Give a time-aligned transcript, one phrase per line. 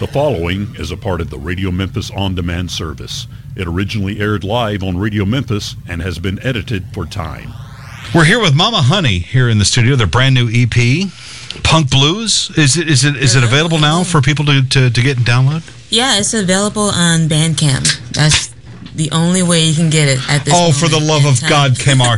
[0.00, 3.26] The following is a part of the Radio Memphis On Demand service.
[3.54, 7.52] It originally aired live on Radio Memphis and has been edited for time.
[8.14, 9.96] We're here with Mama Honey here in the studio.
[9.96, 11.10] Their brand new EP,
[11.64, 12.50] Punk Blues.
[12.56, 15.26] Is it is it is it available now for people to, to, to get and
[15.26, 15.70] download?
[15.90, 18.12] Yeah, it's available on Bandcamp.
[18.12, 18.54] That's
[18.94, 20.54] the only way you can get it at this.
[20.56, 22.16] Oh, for the love of God, Kmar.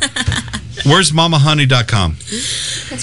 [0.84, 2.16] Where's mamahoney.com?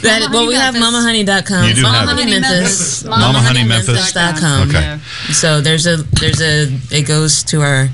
[0.02, 1.68] That, well, we have mamahoney.com.
[1.68, 2.10] You do Mama have.
[2.10, 3.06] Honey Memphis.
[3.06, 4.14] Mama Memphis.
[4.14, 4.70] MamaHoneyMemphis.com.
[4.70, 5.00] Okay.
[5.32, 7.90] So there's a there's a it goes to our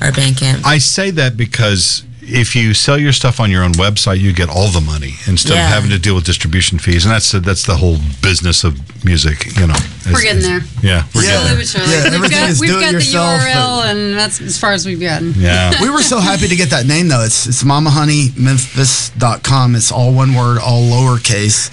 [0.00, 0.64] our Bandcamp.
[0.64, 4.48] I say that because if you sell your stuff on your own website, you get
[4.48, 5.66] all the money instead Yeah.
[5.68, 9.46] of having to deal with distribution fees, and that's that's the whole business of music.
[9.58, 9.74] You know,
[10.12, 10.60] We're getting there.
[10.82, 11.90] Yeah, we're Slowly getting but surely.
[11.92, 14.58] Yeah, we've everything got, is we've do it got the yourself, URL, and that's as
[14.58, 15.34] far as we've gotten.
[15.36, 15.72] Yeah.
[15.82, 17.22] we were so happy to get that name though.
[17.24, 19.74] It's it's mamahoney.memphis.com.
[19.76, 21.70] It's all one word, all lowercase.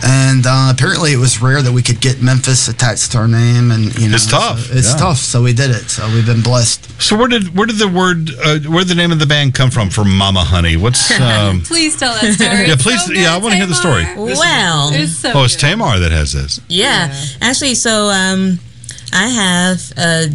[0.00, 3.72] And uh, apparently, it was rare that we could get Memphis attached to our name,
[3.72, 4.96] and you know, It's tough, so it's yeah.
[4.96, 5.18] tough.
[5.18, 5.90] So we did it.
[5.90, 7.02] So we've been blessed.
[7.02, 9.54] So where did where did the word uh, where did the name of the band
[9.54, 10.76] come from for Mama Honey?
[10.76, 12.68] What's um, Please tell that story.
[12.68, 14.04] Yeah, please- so yeah, I wanna hear the story.
[14.16, 15.60] Well, It's so oh, it's good.
[15.60, 16.60] Tamar that has this.
[16.68, 17.12] yeah.
[17.40, 18.60] Actually, so um,
[19.12, 20.28] I have a,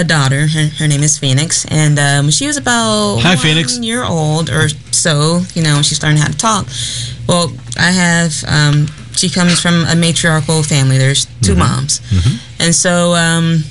[0.00, 0.46] a daughter.
[0.46, 3.78] Her, her name is Phoenix, and um, she was about Hi, one Phoenix.
[3.78, 5.42] year old or so.
[5.54, 6.66] You know, she's learning how to talk.
[7.28, 8.32] Well, I have.
[8.48, 10.96] Um, she comes from a matriarchal family.
[10.96, 12.00] There's 2 moms,
[12.58, 13.64] and so um,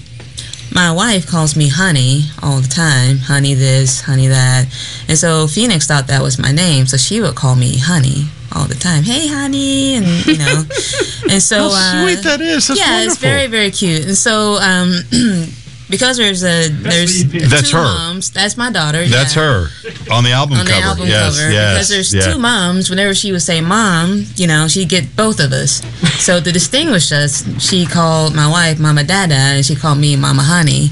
[0.73, 4.65] my wife calls me honey all the time honey this honey that
[5.07, 8.25] and so phoenix thought that was my name so she would call me honey
[8.55, 10.63] all the time hey honey and you know
[11.29, 12.67] and so How uh, sweet that is.
[12.67, 13.11] That's yeah wonderful.
[13.11, 14.91] it's very very cute and so um
[15.89, 17.83] because there's a there's That's two her.
[17.83, 19.67] moms that's my daughter That's yeah her
[20.11, 20.85] on the album on the cover.
[20.85, 22.33] album yes, cover yes, because there's yeah.
[22.33, 22.89] two moms.
[22.89, 25.81] Whenever she would say "mom," you know, she'd get both of us.
[26.19, 30.43] So to distinguish us, she called my wife "Mama Dada" and she called me "Mama
[30.43, 30.89] Honey."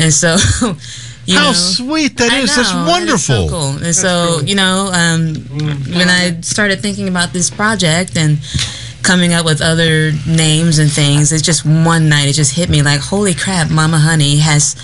[0.00, 0.36] And so,
[1.26, 2.56] you How know, sweet that I is.
[2.56, 3.18] That's know, it is wonderful.
[3.18, 3.84] so cool.
[3.84, 5.34] And so, you know, um,
[5.92, 8.38] when I started thinking about this project and
[9.02, 12.82] coming up with other names and things, it's just one night it just hit me
[12.82, 14.76] like, holy crap, Mama Honey has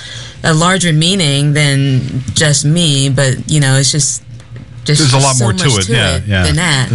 [0.43, 4.23] a larger meaning than just me, but you know, it's just
[4.85, 6.45] just There's a lot so more to it, yeah, yeah.
[6.45, 6.91] than that.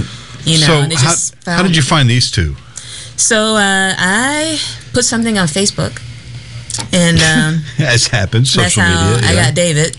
[0.46, 1.16] You know, so and it how,
[1.58, 2.56] how did you find these two?
[3.18, 4.60] So uh, I
[4.94, 6.02] put something on Facebook,
[6.94, 7.18] and
[7.58, 9.30] um, As happens, that's social how media.
[9.30, 9.98] I got David.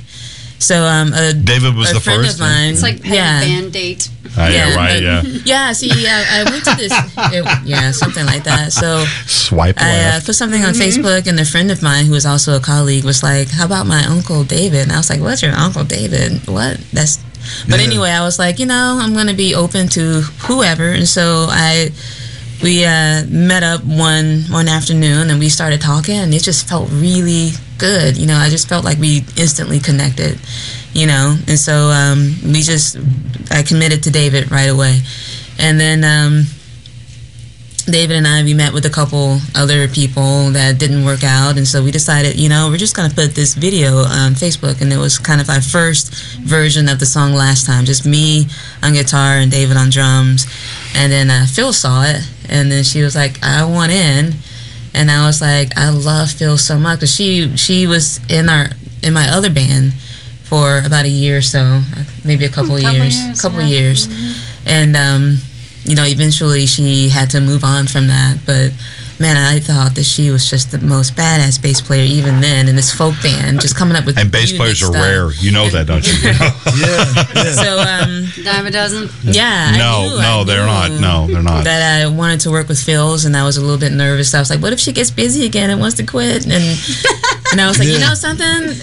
[0.60, 2.72] So um, a, David was a the friend first, of mine.
[2.76, 3.40] It's like yeah.
[3.40, 4.08] band date.
[4.36, 4.92] Ah, yeah, Yeah, right.
[4.92, 6.92] but- Yeah, Yeah, see, I, I went to this,
[7.32, 8.70] it, yeah, something like that.
[8.72, 12.26] So swipe I uh, put something on Facebook, and a friend of mine who was
[12.26, 15.42] also a colleague was like, "How about my uncle David?" And I was like, "What's
[15.42, 16.46] your uncle David?
[16.46, 16.78] What?
[16.92, 17.18] That's."
[17.66, 17.86] But Yeah.
[17.86, 21.90] anyway, I was like, you know, I'm gonna be open to whoever, and so I.
[22.62, 26.90] We uh, met up one one afternoon and we started talking, and it just felt
[26.92, 28.16] really good.
[28.16, 30.38] You know, I just felt like we instantly connected.
[30.92, 32.96] You know, and so um, we just
[33.50, 35.00] I committed to David right away,
[35.56, 36.46] and then um,
[37.86, 41.66] David and I we met with a couple other people that didn't work out, and
[41.66, 44.96] so we decided, you know, we're just gonna put this video on Facebook, and it
[44.96, 46.12] was kind of our first
[46.42, 48.46] version of the song last time, just me
[48.82, 50.46] on guitar and David on drums,
[50.94, 54.34] and then uh, Phil saw it, and then she was like, I want in,
[54.94, 58.66] and I was like, I love Phil so much because she she was in our
[59.02, 59.94] in my other band
[60.44, 61.80] for about a year or so,
[62.24, 63.66] maybe a couple, couple years, years, couple yeah.
[63.66, 64.08] years,
[64.66, 65.36] and um,
[65.84, 68.38] you know, eventually she had to move on from that.
[68.44, 68.72] But
[69.20, 72.74] man, I thought that she was just the most badass bass player even then in
[72.76, 74.96] this folk band, just coming up with and bass players are stuff.
[75.02, 75.30] rare.
[75.32, 76.14] You know that, don't you?
[76.80, 77.52] Yeah, yeah.
[77.52, 79.08] So um, Dime a dozen.
[79.22, 80.90] yeah, no, knew- no, they're not.
[80.92, 81.64] No, they're not.
[81.64, 84.32] That I wanted to work with Phil's, and I was a little bit nervous.
[84.34, 86.54] I was like, "What if she gets busy again and wants to quit?" And
[87.52, 88.74] and I was like, "You know something?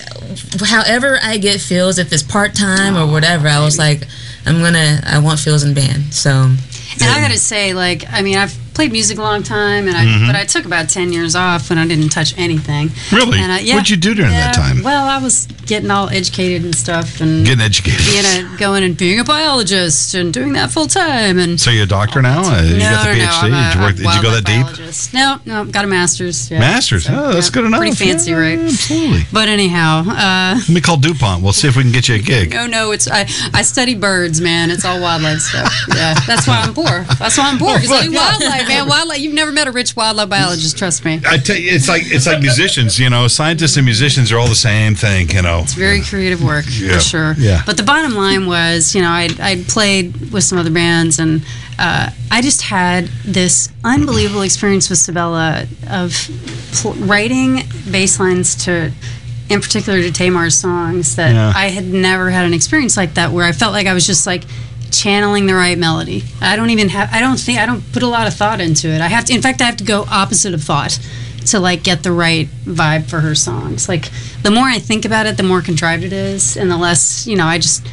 [0.65, 4.07] However I get Phil's, if it's part time or whatever, I was like,
[4.45, 8.37] I'm gonna, I want Phil's in band." So And I gotta say, like, I mean,
[8.37, 10.27] I've played music a long time, and I Mm-hmm.
[10.27, 12.91] but I took about ten years off when I didn't touch anything.
[13.11, 13.39] Really?
[13.39, 14.83] And I, yeah, What'd you do during that time?
[14.83, 18.05] Well, I was getting all educated and stuff, and Getting educated.
[18.05, 21.39] being a going and being a biologist and doing that full time.
[21.39, 22.41] And so you're a doctor now?
[22.45, 23.49] Uh, you no, got the no, PhD?
[23.51, 24.63] no, a- did you, work, did you go that wildlife deep?
[24.77, 25.13] biologist.
[25.13, 26.51] No, no, got a master's.
[26.51, 26.59] Yeah.
[26.59, 27.05] Masters.
[27.05, 27.79] So, oh, that's yeah, good enough.
[27.81, 28.59] Pretty fancy, Yeah, right?
[28.59, 29.21] Absolutely.
[29.33, 31.43] But anyhow, uh, Let me call DuPont.
[31.43, 32.51] We'll see if we can get you a gig.
[32.51, 33.21] no, no, it's I,
[33.53, 34.69] I study birds, man.
[34.71, 35.73] It's all wildlife stuff.
[35.95, 37.03] Yeah, that's why I'm poor.
[37.19, 37.75] That's why I'm poor.
[37.77, 38.87] Because I do wildlife, man.
[38.87, 39.19] Wildlife.
[39.19, 40.77] You've never met a rich wildlife biologist.
[40.77, 41.21] Trust me.
[41.27, 42.99] I tell you, it's like it's like musicians.
[42.99, 45.29] You know, scientists and musicians are all the same thing.
[45.29, 47.35] You know, It's very creative work Yeah, for sure.
[47.37, 47.61] yeah.
[47.65, 51.41] But the bottom line was, you know, I I played with some other bands, and
[51.79, 56.11] uh, I just had this unbelievable experience with Sabella of
[56.73, 58.91] pl- writing bass lines to,
[59.49, 61.53] in particular to Tamar's songs, that Yeah.
[61.55, 64.25] I had never had an experience like that where I felt like I was just
[64.25, 64.43] like
[64.91, 66.23] channeling the right melody.
[66.41, 67.09] I don't even have.
[67.11, 69.01] I don't think I don't put a lot of thought into it.
[69.01, 69.33] I have to.
[69.33, 70.99] In fact, I have to go opposite of thought
[71.47, 73.87] to like get the right vibe for her songs.
[73.87, 74.09] Like
[74.43, 77.35] the more I think about it, the more contrived it is, and the less you
[77.35, 77.45] know.
[77.45, 77.85] I just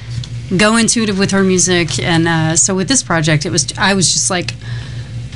[0.57, 4.13] go intuitive with her music, and uh, so with this project, it was I was
[4.13, 4.51] just like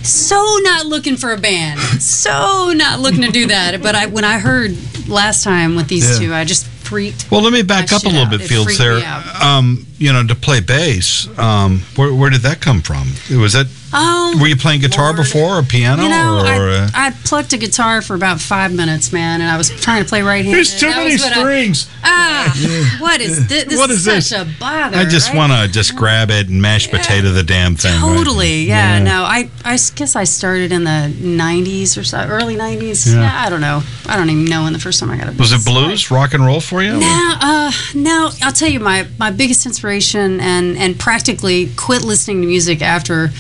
[0.03, 3.83] so not looking for a band, so not looking to do that.
[3.83, 4.77] But I when I heard
[5.09, 6.27] last time with these Yeah.
[6.29, 7.31] two, I just freaked.
[7.31, 8.31] Well, let me back up a little out.
[8.31, 8.79] bit, It Fields.
[8.79, 9.01] There,
[9.43, 11.29] um, you know, to play bass.
[11.39, 13.09] Um, where, where did that come from?
[13.31, 15.17] Was that Oh, were you playing guitar Lord.
[15.17, 16.03] before or piano?
[16.03, 19.51] You know, or, uh, I, I plucked a guitar for about five minutes, man, and
[19.51, 20.55] I was trying to play right handed.
[20.57, 21.89] There's too many strings.
[22.05, 23.65] ah, what is this?
[23.65, 24.57] This What is, is such this?
[24.57, 24.97] a bother.
[24.99, 25.37] I just right?
[25.39, 27.93] want to just grab it and mash potato the damn thing.
[28.03, 28.17] right?
[28.17, 33.07] Totally, yeah, No, I, I guess I started in the '90s or so, early '90s.
[33.13, 33.21] Yeah.
[33.23, 33.43] Yeah.
[33.47, 33.83] I don't know.
[34.07, 35.33] I don't even know when the first time I got a.
[35.39, 35.65] Was it bass.
[35.65, 36.93] blues, rock and roll for you?
[36.99, 38.31] No, uh, no.
[38.43, 43.31] I'll tell you, my my biggest inspiration and and practically quit listening to music after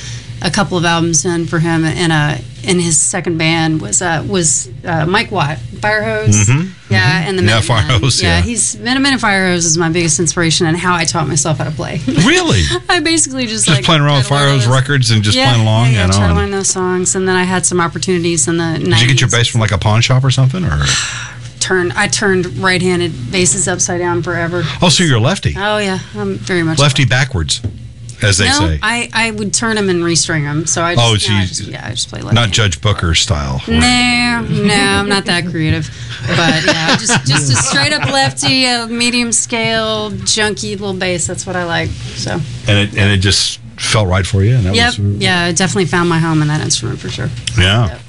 [0.42, 4.24] a couple of albums in for him in a in his second band was uh,
[4.28, 6.44] was uh, Mike Watt, Firehose.
[6.48, 7.60] Mhm, Yeah, and the Yeah.
[7.60, 8.40] Firehose, yeah.
[8.40, 11.70] he's Minutemen and Firehose is my biggest inspiration and how I taught myself how to
[11.70, 12.00] play.
[12.06, 12.62] Really?
[12.88, 15.86] I basically just Just like playing around with Firehose records and just yeah, playing along,
[15.86, 16.18] Yeah, yeah, you know.
[16.18, 18.84] try to learn those songs, and then I had some opportunities in the 90s.
[18.84, 20.64] Did you get your bass from like a pawn shop or something?
[20.64, 20.82] Or
[21.60, 24.62] Turn, I turned right-handed basses upside down forever.
[24.80, 27.60] oh, so you're a lefty, Oh yeah, I'm very much lefty backwards,
[28.22, 30.66] as they no, say, I, I would turn them and restring them.
[30.66, 32.34] So I oh, just, Oh, no, so I just yeah, I just play left.
[32.34, 33.60] not Judge Booker style.
[33.68, 35.88] No, no, I'm not that creative.
[36.26, 41.26] But yeah, just just a straight up lefty, a medium scale, junky little bass.
[41.26, 41.88] That's what I like.
[41.90, 42.32] So
[42.66, 44.56] And it and it just felt right for you.
[44.56, 47.28] And that yep, was, yeah, I definitely found my home in that instrument for sure.
[47.58, 47.88] yeah.
[47.88, 48.00] Yep.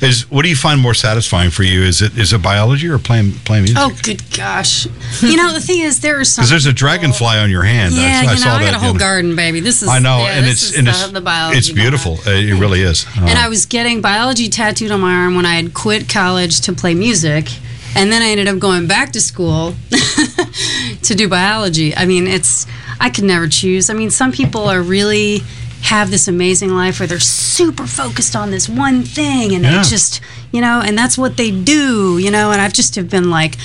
[0.00, 1.82] Is what do you find more satisfying for you?
[1.82, 3.78] Is it is it biology or playing playing music?
[3.80, 4.86] Oh, good gosh!
[5.22, 6.42] You know the thing is, there are some.
[6.42, 7.94] Because there's a dragonfly on your hand.
[7.94, 8.64] Yeah, I, you know, saw I that.
[8.64, 9.60] got a the whole other- garden, baby.
[9.60, 12.18] This is I know, yeah, and it's and the, it's the biology it's beautiful.
[12.26, 13.06] Uh, It really is.
[13.16, 16.60] Uh, And I was getting biology tattooed on my arm when I had quit college
[16.62, 17.48] to play music.
[17.96, 19.74] And then I ended up going back to school
[21.02, 21.94] to do biology.
[21.96, 22.66] I mean, it's,
[23.00, 23.88] I could never choose.
[23.88, 25.42] I mean, some people are really
[25.84, 29.82] have this amazing life where they're super focused on this one thing and Yeah.
[29.82, 30.20] they just,
[30.52, 33.56] you know, and that's what they do, you know, and I've just have been like,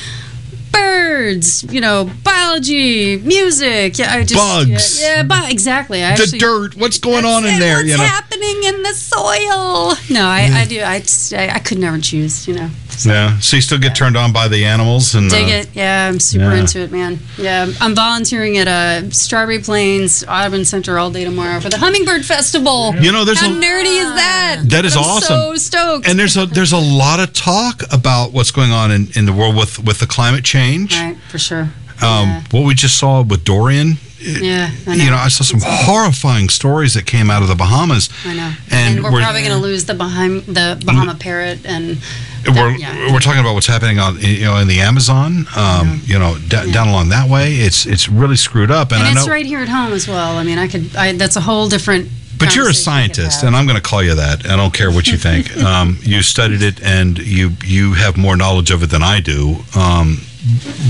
[0.72, 3.98] birds, you know, biology, music.
[3.98, 5.02] Yeah, I just Bugs.
[5.02, 6.04] Yeah, yeah bu- exactly.
[6.04, 6.76] I the actually, dirt.
[6.76, 7.78] What's going on in there?
[7.78, 8.04] What's You know.
[8.04, 9.94] happening in the soil?
[10.10, 10.82] No, I, I do.
[10.84, 12.48] I, just- I I could never choose.
[12.48, 12.70] You know,
[13.06, 13.40] Yeah.
[13.40, 15.70] So you still get turned on by the animals and dig uh, it.
[15.74, 16.60] Yeah, I'm super yeah.
[16.60, 17.20] into it, man.
[17.38, 22.26] Yeah, I'm volunteering at uh, Strawberry Plains Audubon Center all day tomorrow for the Hummingbird
[22.26, 22.96] Festival.
[22.96, 24.62] You know, there's How a nerdy is that?
[24.66, 25.36] That is I'm awesome.
[25.36, 26.08] So stoked.
[26.08, 29.34] and there's a there's a lot of talk about what's going on in, in the
[29.34, 30.96] world with with the climate change.
[30.96, 31.70] right, for sure.
[32.02, 32.44] Um, yeah.
[32.52, 33.98] What we just saw with Dorian.
[34.22, 38.10] Yeah, I You know, I saw some horrifying stories that came out of the Bahamas.
[38.26, 38.54] I know.
[38.72, 41.98] and And, we're, we're- probably going to lose the Baham- the Bahama parrot and
[42.48, 43.12] We're, yeah.
[43.12, 46.72] we're talking about what's happening on you know in the Amazon, um, you know, d-
[46.72, 47.56] down along that way.
[47.56, 49.32] It's it's really screwed up, and, and it's know.
[49.32, 50.38] right here at home as well.
[50.38, 50.96] I mean, I could.
[50.96, 52.08] I, that's a whole different.
[52.40, 54.46] But you're a conversation we could scientist, and I'm going to call you that.
[54.46, 55.56] I don't care what you think.
[55.64, 59.58] um, you studied it, and you you have more knowledge of it than I do.
[59.76, 60.20] Um,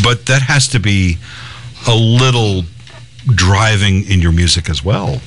[0.04, 1.18] but that has to be
[1.88, 2.64] a little
[3.28, 5.22] driving in your music as well.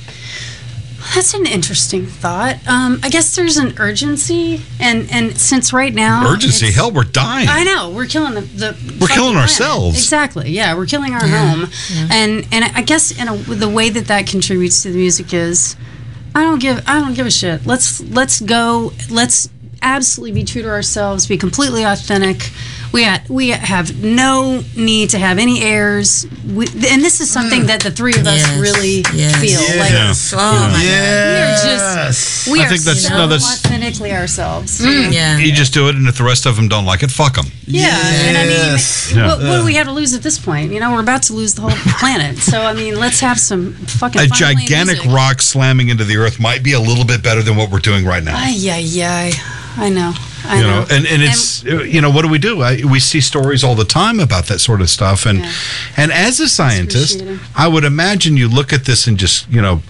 [1.13, 2.65] That's an interesting thought.
[2.65, 7.47] Um, I guess there's an urgency, and and since right now Urgency, hell, we're dying.
[7.49, 9.41] I know we're killing the, the We're killing planet.
[9.41, 9.97] ourselves.
[9.97, 10.51] Exactly.
[10.51, 11.69] Yeah, we're killing our home,
[12.09, 15.75] and and I guess in a, the way that that contributes to the music is,
[16.33, 17.65] I don't give I don't give a shit.
[17.65, 18.93] Let's let's go.
[19.11, 19.49] Let's
[19.81, 21.27] absolutely be true to ourselves.
[21.27, 22.49] Be completely authentic.
[22.93, 26.27] We ha- we have no need to have any airs.
[26.45, 27.67] We, and this is something mm.
[27.67, 29.41] that the three of us Yes, really yes.
[29.41, 29.59] feel.
[29.79, 30.13] Like Yeah.
[30.39, 31.63] Oh my we are Yes.
[31.65, 34.79] just we I are think that's- so no, that's- authentically ourselves.
[34.79, 35.11] God.
[35.11, 35.37] Yeah.
[35.39, 37.47] You just do it, and if the rest of them don't like it, fuck them.
[37.65, 37.87] Yeah,
[38.27, 39.11] and I mean, Yes.
[39.15, 40.71] what, what do we have to lose at this point?
[40.71, 42.37] You know, we're about to lose the whole planet.
[42.37, 45.11] So I mean, let's have some fucking A fun playing gigantic music.
[45.15, 48.05] rock slamming into the earth might be a little bit better than what we're doing
[48.05, 48.35] right now.
[48.37, 49.31] Ay, ay, ay.
[49.77, 50.13] I know.
[50.45, 50.81] I you know.
[50.81, 53.63] know, and, and it's uh, you know what do we do I, we see stories
[53.63, 55.51] all the time about that sort of stuff and Yeah.
[55.97, 57.23] and as a scientist
[57.55, 59.81] i would imagine you look at this and just you know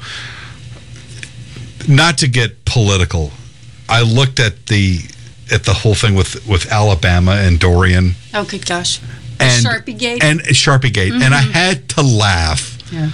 [1.88, 3.32] not to get political
[3.90, 5.00] i looked at the
[5.52, 9.00] at the whole thing with with alabama and dorian oh, good gosh.
[9.40, 10.24] And Sharpie Gate.
[10.24, 11.52] and sharpie gate and i mm-hmm.
[11.52, 13.10] had to laugh yeah,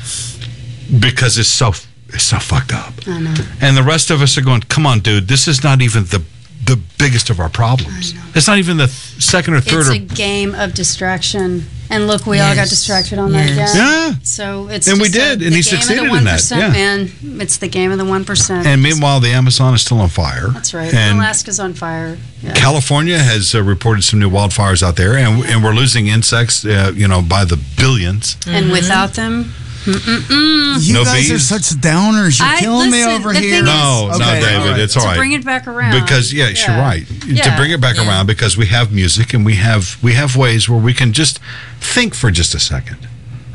[1.00, 1.70] because it's so
[2.10, 3.34] it's so fucked up I know.
[3.62, 6.22] and the rest of us are going come on dude this is not even the
[6.70, 8.14] the biggest of our problems.
[8.36, 11.66] It's not even the th- second or third It's or a game of distraction.
[11.92, 13.50] And look, we all got distracted on Yes.
[13.50, 13.76] that again.
[13.76, 14.16] Yeah.
[14.22, 16.52] So it's And we just a- did, and he game of the succeeded in that,
[16.52, 16.70] yeah.
[16.70, 17.12] Man,
[17.42, 18.68] it's the game of the one percent.
[18.68, 20.50] and meanwhile the Amazon is still on fire.
[20.50, 20.94] that's right.
[20.94, 22.18] And Alaska's on fire.
[22.44, 22.54] Yeah.
[22.54, 26.92] California has uh, reported some new wildfires out there, and, and we're losing insects, uh,
[26.96, 28.38] you know, by the billions.
[28.48, 29.52] and without them,
[29.86, 32.40] You No guys are such downers.
[32.40, 33.64] You're I- killing me over the here.
[33.64, 34.80] No, is- no, David, all right.
[34.80, 35.14] it's all right.
[35.14, 36.00] to bring it back around.
[36.00, 36.82] because yes, you're Yeah.
[36.82, 37.08] right.
[37.08, 38.08] To bring it back Yeah.
[38.08, 41.40] around, because we have music and we have we have ways where we can just
[41.80, 42.98] think for just a second.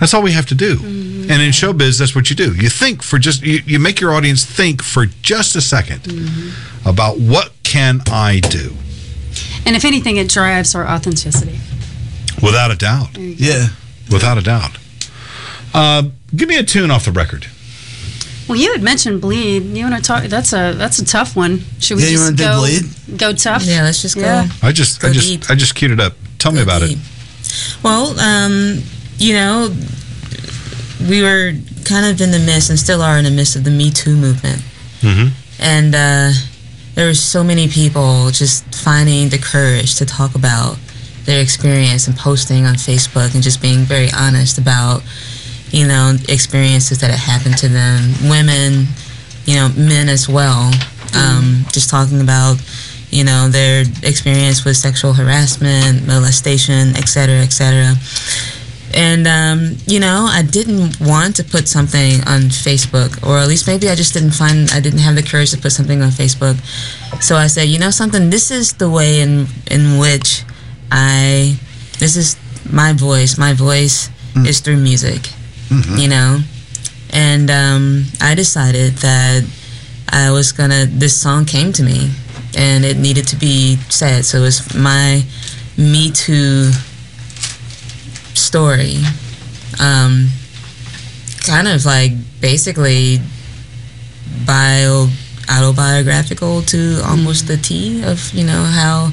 [0.00, 0.76] That's all we have to do.
[0.76, 1.30] Mm-hmm.
[1.30, 2.52] And in showbiz, that's what you do.
[2.54, 6.88] You think for just you, you make your audience think for just a 2nd Mm-hmm.
[6.88, 8.74] about what can I do,
[9.66, 11.58] And if anything, it drives our authenticity.
[12.42, 13.68] without a doubt, Yeah.
[14.10, 14.72] without a doubt.
[15.74, 16.04] Uh,
[16.34, 17.46] give me a tune off the record.
[18.48, 19.64] Well, you had mentioned bleed.
[19.64, 20.24] You want to talk?
[20.24, 21.60] That's a that's a tough one.
[21.80, 23.18] Should we Yeah, you just go Bleed?
[23.18, 23.64] go tough?
[23.64, 24.20] Yeah, let's just go.
[24.22, 24.48] Yeah.
[24.62, 25.50] I just I just deep.
[25.50, 26.12] I just queued it up.
[26.38, 26.98] Tell me Go about it.
[27.82, 28.82] Well, um,
[29.18, 29.74] you know,
[31.08, 31.52] we were
[31.84, 34.14] kind of in the midst and still are in the midst of the Me Too
[34.16, 34.62] movement.
[35.00, 35.30] Mhm.
[35.58, 36.32] And uh,
[36.94, 40.76] there were so many people just finding the courage to talk about
[41.24, 45.02] their experience and posting on Facebook and just being very honest about,
[45.74, 47.98] you know, experiences that had happened to them.
[48.30, 48.86] Women,
[49.44, 50.70] you know, men as well.
[51.18, 52.56] Um, just talking about,
[53.10, 57.94] you know, their experience with sexual harassment, molestation, et cetera, et cetera.
[58.94, 63.66] And, um, you know, I didn't want to put something on Facebook, or at least
[63.66, 66.56] maybe I just didn't find, I didn't have the courage to put something on Facebook.
[67.20, 70.44] So I said, you know, something, this is the way in, in which
[70.92, 71.58] I,
[71.98, 72.36] this is
[72.70, 73.36] my voice.
[73.36, 74.10] My voice
[74.46, 75.30] is through music,
[75.70, 76.40] you know?
[77.12, 79.44] And um, I decided that
[80.10, 82.10] I was gonna, this song came to me
[82.56, 84.24] and it needed to be said.
[84.24, 85.22] So it was my
[85.76, 86.70] Me Too
[88.34, 88.98] story.
[89.80, 90.28] Um,
[91.46, 93.18] kind of like basically
[94.46, 95.08] bio
[95.50, 99.12] autobiographical to almost the T of, you know, how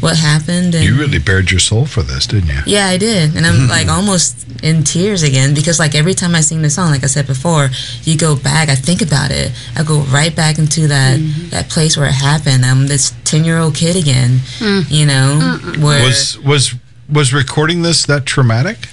[0.00, 2.60] what happened and You really bared your soul for this, didn't you?
[2.66, 3.36] yeah, I did.
[3.36, 3.70] And I'm mm-hmm.
[3.70, 7.06] like almost in tears again because like every time I sing the song, like I
[7.08, 7.70] said before,
[8.02, 9.52] you go back, I think about it.
[9.76, 11.48] I go right back into that mm-hmm.
[11.50, 12.64] that place where it happened.
[12.64, 14.88] I'm this 10-year-old kid again, mm.
[14.90, 16.74] you know, where Was was
[17.08, 18.88] was recording this that traumatic?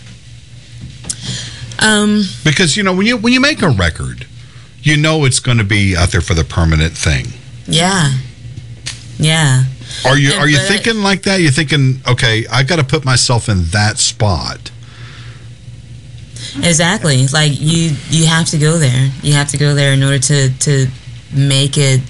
[1.80, 4.26] um Because you know when you when you make a record,
[4.82, 7.28] you know it's going to be out there for the permanent thing.
[7.68, 8.12] yeah.
[9.18, 9.64] Yeah.
[10.06, 11.40] Are you And are you but- thinking like that?
[11.42, 14.72] You're thinking, okay, I got to put myself in that spot.
[16.64, 17.28] Exactly.
[17.28, 19.10] Like you you have to go there.
[19.22, 20.88] You have to go there in order to to
[21.34, 22.02] make it,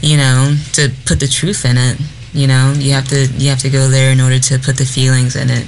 [0.00, 1.98] you know, to put the truth in it.
[2.32, 4.84] You know, you have to you have to go there in order to put the
[4.84, 5.66] feelings in it.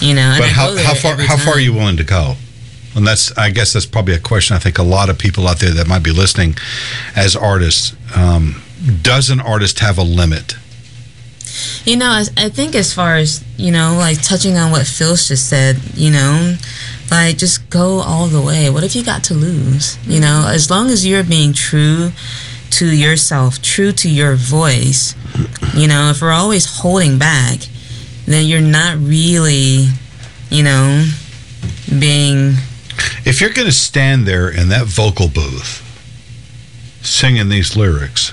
[0.00, 2.34] You know, But I how how far how far are you willing to go?
[2.94, 5.58] And that's I guess that's probably a question I think a lot of people out
[5.60, 6.56] there that might be listening
[7.14, 7.94] as artists.
[8.14, 8.62] Um,
[9.02, 10.54] does an artist have a limit?
[11.84, 15.28] You know, I, I think as far as you know, like touching on what Phil's
[15.28, 16.56] just said, you know,
[17.10, 18.70] like just go all the way.
[18.70, 19.98] What have you got to lose?
[20.06, 22.10] You know, as long as you're being true
[22.70, 25.14] to yourself, true to your voice.
[25.74, 27.60] You know, if we're always holding back,
[28.26, 29.86] then you're not really,
[30.50, 31.06] you know,
[31.98, 32.54] being
[33.24, 35.82] If you're going to stand there in that vocal booth
[37.02, 38.32] singing these lyrics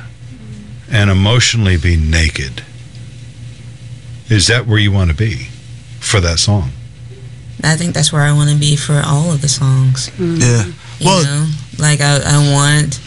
[0.91, 2.63] and emotionally be naked,
[4.33, 5.47] is that where you want to be
[5.99, 6.69] for that song?
[7.63, 10.09] I think that's where I want to be for all of the songs.
[10.17, 10.39] Mm.
[10.41, 10.65] Yeah.
[10.99, 12.99] You Well, know, like I, I want,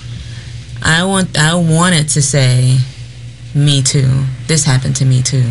[0.82, 2.78] I want, I wanted to say,
[3.56, 4.08] me too.
[4.46, 5.44] This happened to me too,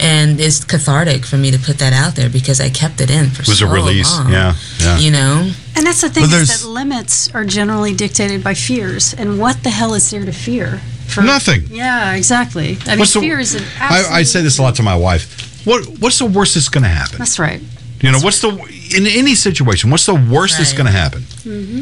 [0.00, 3.30] and it's cathartic for me to put that out there because I kept it in
[3.30, 4.10] for It was so a release.
[4.10, 4.32] long.
[4.32, 4.98] Yeah, yeah.
[4.98, 8.54] You know, And that's the thing But is there's- that limits are generally dictated by
[8.54, 9.12] fears.
[9.14, 10.80] And what the hell is there to fear?
[11.06, 11.64] For Nothing.
[11.70, 12.78] Yeah, exactly.
[12.86, 14.16] I mean, What's the- fear is an I, absolute.
[14.18, 15.26] I say this a lot to my wife.
[15.66, 17.18] What What's the worst that's going to happen?
[17.18, 17.60] That's right.
[18.00, 18.48] You know, what's the
[18.96, 19.90] in any situation?
[19.90, 21.22] What's the worst that's going to happen?
[21.44, 21.80] Mm-hmm.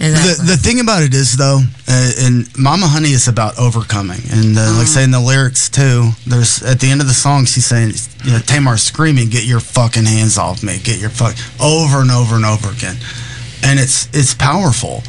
[0.00, 0.46] Exactly.
[0.46, 4.56] The, the thing about it is though, uh, and Mama Honey is about overcoming, and
[4.58, 6.10] uh, like saying the lyrics too.
[6.26, 7.92] There's at the end of the song, she's saying,
[8.24, 10.78] you know, Tamar screaming, "Get your fucking hands off me!
[10.82, 12.96] Get your fuck!" over and over and over again,
[13.62, 15.02] and it's it's powerful,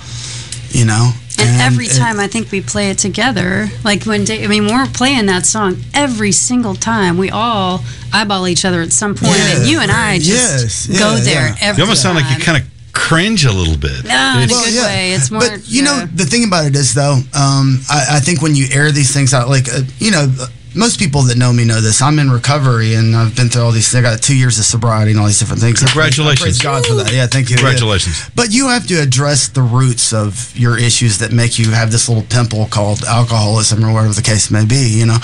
[0.69, 1.12] you know.
[1.39, 4.67] And, every it- time I think we play it together, like when Da- I mean,
[4.67, 7.83] we're playing that song, every single time we all
[8.13, 9.57] eyeball each other at some point, Yeah.
[9.57, 11.00] and you and I just Yes.
[11.00, 11.55] go Yeah, there yeah.
[11.62, 14.03] every You almost sound like you're kind of cringe a little bit.
[14.05, 15.13] No, in a It's- good way.
[15.13, 15.41] It's more.
[15.41, 18.67] But you know, the thing about it is, though, um, I, I think when you
[18.71, 21.81] air these things out, like uh, you know, uh, most people that know me know
[21.81, 22.01] this.
[22.01, 23.93] I'm in recovery, and I've been through all these.
[23.93, 25.81] I got two years of sobriety and all these different things.
[25.83, 26.41] I I Congratulations.
[26.41, 27.12] praise God for that.
[27.12, 27.55] Yeah, thank you.
[27.55, 27.62] Yeah.
[27.63, 28.15] Congratulations.
[28.36, 32.07] But you have to address the roots of your issues that make you have this
[32.07, 35.17] little pimple called alcoholism or whatever the case may be, you know?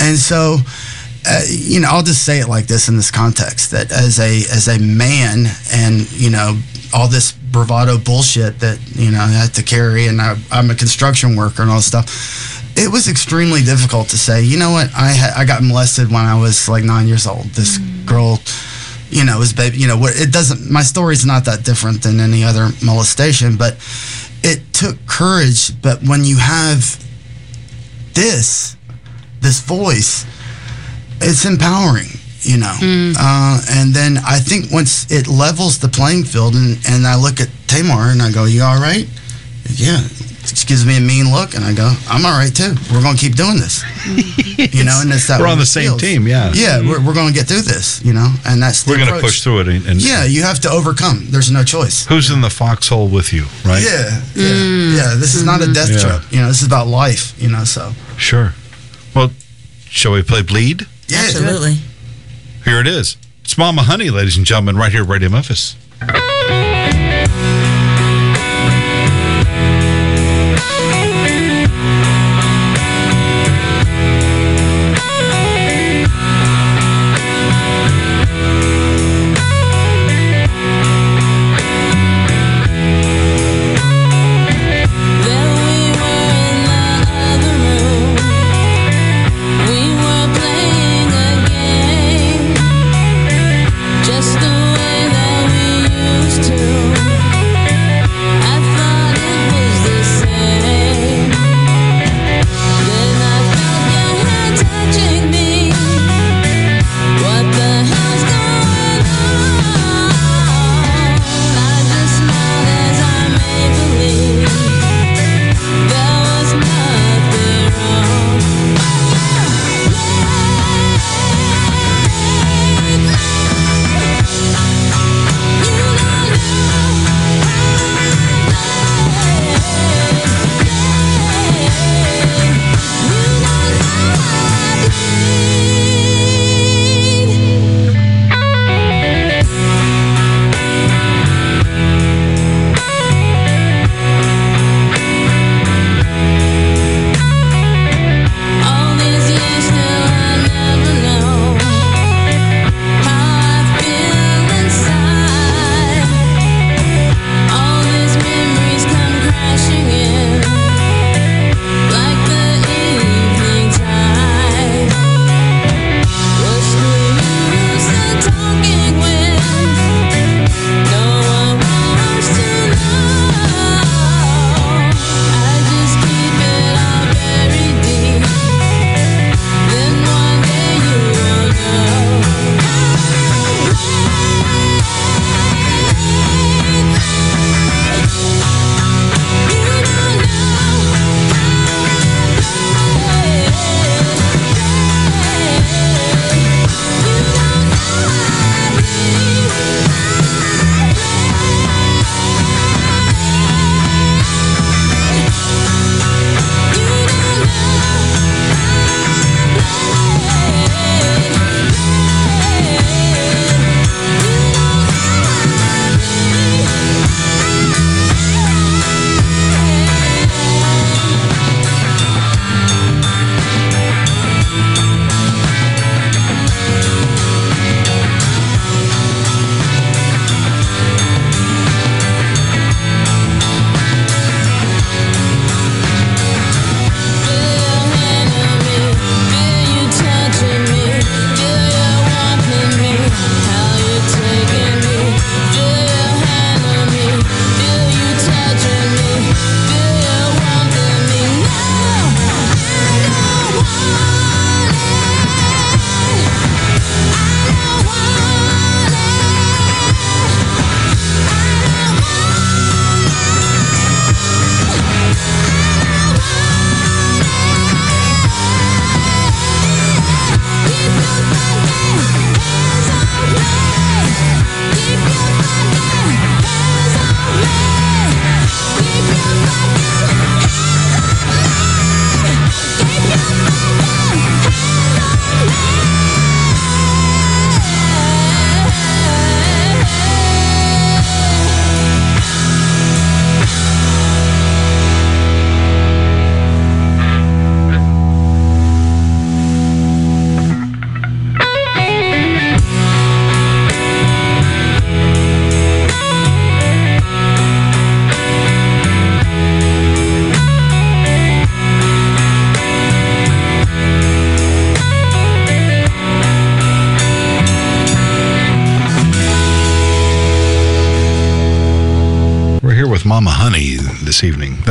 [0.00, 0.58] And so,
[1.28, 4.38] uh, you know, I'll just say it like this in this context that as a,
[4.52, 6.58] as a man and, you know,
[6.92, 10.74] all this bravado bullshit that, you know, I had to carry and I, I'm a
[10.74, 12.76] construction worker and all this stuff.
[12.76, 16.24] It was extremely difficult to say, you know what, I, ha- I got molested when
[16.24, 17.44] I was like nine years old.
[17.46, 18.06] This mm.
[18.06, 18.40] girl,
[19.10, 22.20] you know, is baby, you know, what it doesn't, my story's not that different than
[22.20, 23.74] any other molestation, but
[24.42, 25.80] it took courage.
[25.82, 26.98] But when you have
[28.14, 28.76] this,
[29.40, 30.24] this voice,
[31.20, 32.08] it's empowering,
[32.42, 32.74] you know.
[33.18, 37.40] Uh, and then I think once it levels the playing field, and, and I look
[37.40, 39.06] at Tamar and I go, You all right?
[39.74, 40.00] Yeah.
[40.44, 42.74] She gives me a mean look, and I go, I'm all right too.
[42.92, 43.84] We're going to keep doing this.
[44.74, 46.00] you know, and it's that We're on the same feels.
[46.00, 46.50] team, yeah.
[46.52, 49.14] Yeah, we're, we're going to get through this, you know, and that's the We're going
[49.14, 49.68] to push through it.
[49.68, 51.26] And, and Yeah, you have to overcome.
[51.30, 52.06] There's no choice.
[52.06, 53.82] Who's in the foxhole with you, right?
[53.82, 55.14] Yeah, yeah, yeah.
[55.16, 55.98] This is not a death Yeah.
[56.00, 56.22] trap.
[56.32, 57.40] You know, this is about life.
[57.40, 58.52] You know, so Sure.
[59.14, 59.30] Well,
[59.88, 60.82] shall we play Bleed?
[61.06, 61.76] yeah, Absolutely.
[62.64, 63.16] Here it is.
[63.40, 65.74] It's Mama Honey, ladies and gentlemen, right here at Radio Memphis.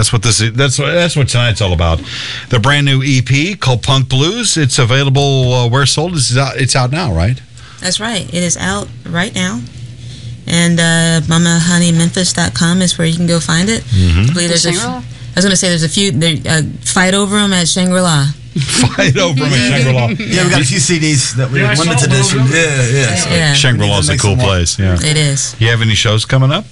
[0.01, 0.53] That's what this is.
[0.53, 2.01] That's what that's what tonight's all about.
[2.49, 4.57] The brand new EP called Punk Blues.
[4.57, 6.13] It's available uh, where sold.
[6.15, 7.39] It's out, it's out now, right?
[7.81, 8.21] That's right.
[8.33, 9.61] It is out right now.
[10.47, 13.83] And uh, mamahoney.memphis.com is where you can go find it.
[13.93, 15.03] I believe there's a f- Shangri-La?
[15.35, 16.09] Was going to say there's a few.
[16.11, 18.25] There, uh, fight over them at Shangri La.
[18.25, 20.07] Fight over them at Shangri-La.
[20.17, 22.39] Yeah, we got a few CDs that we Yeah, limited a edition.
[22.39, 23.29] little Yeah, yeah.
[23.35, 24.79] Yeah, Shangri-La's a cool place.
[24.79, 24.95] Yeah.
[24.99, 25.55] it is.
[25.61, 26.65] You have any shows coming up?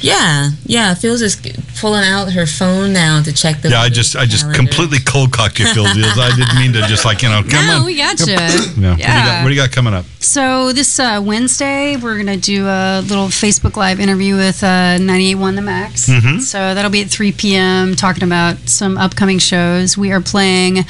[0.00, 0.94] Yeah, yeah.
[0.94, 1.42] Phil's just
[1.80, 3.70] pulling out her phone now to check the.
[3.70, 4.58] Yeah, I just I just calendar.
[4.58, 5.84] completely cold cocked you, Phil.
[5.92, 6.18] Deals.
[6.18, 7.86] I didn't mean to just like you know come no, on.
[7.86, 8.32] we got you.
[8.32, 8.46] Yeah.
[8.50, 10.04] What, do you got, what do you got coming up?
[10.22, 15.54] So this uh, Wednesday, we're gonna do a little Facebook Live interview with uh, 98.1
[15.56, 16.08] The Max.
[16.10, 16.38] Mm-hmm.
[16.40, 17.96] So that'll be at 3 p.m.
[17.96, 19.96] Talking about some upcoming shows.
[19.96, 20.80] We are playing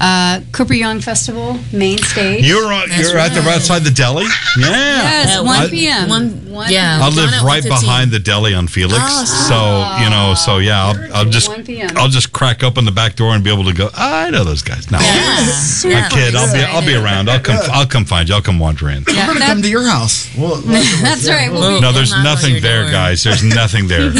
[0.00, 2.46] uh, Cooper Young Festival main stage.
[2.46, 3.56] You're on, That's you're at the right.
[3.56, 4.22] outside the deli.
[4.56, 4.70] Yeah.
[4.70, 6.08] yes, At 1 one- p.m.
[6.08, 7.00] one- 1 yeah.
[7.02, 11.14] I live right behind the deli on Felix, Oh, so you know, so yeah, I'll,
[11.16, 11.90] I'll just 1 p.m.
[11.96, 13.90] I'll just crack open the back door and be able to go.
[13.94, 14.90] I know those guys.
[14.90, 16.04] No, Yeah.
[16.04, 16.34] I'm kid.
[16.36, 17.28] I'll be I'll be around.
[17.28, 18.34] I'll come I'll come find you.
[18.36, 19.04] I'll come wander in.
[19.08, 20.28] Yeah, We're gonna that- come to your house.
[20.36, 21.50] Well, that's right.
[21.50, 22.90] We'll No, there's nothing there, door.
[22.92, 23.22] guys.
[23.24, 24.10] There's nothing there.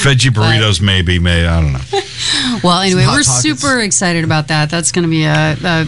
[0.00, 1.80] Veggie burritos, maybe, maybe I don't know.
[2.64, 3.40] well, anyway, we're Pockets.
[3.42, 4.70] super excited about that.
[4.70, 5.56] That's going to be a.
[5.62, 5.86] a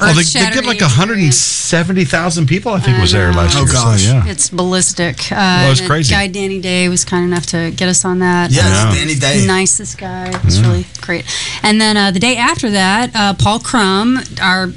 [0.00, 2.72] Oh, they, they earth-shattering get like 170,000 people.
[2.72, 3.38] I think I was there know.
[3.38, 3.68] last Oh, year.
[3.68, 4.04] so, gosh.
[4.04, 4.26] yeah.
[4.26, 5.30] It's ballistic.
[5.32, 6.14] Uh, Well, it was crazy.
[6.14, 8.50] Guy Danny Day was kind enough to get us on that.
[8.50, 8.94] yes, Yeah.
[8.94, 9.46] Danny Day.
[9.46, 10.28] Nicest guy.
[10.30, 11.24] It was really great.
[11.62, 14.68] And then uh, the day after that, uh, Paul Crum, our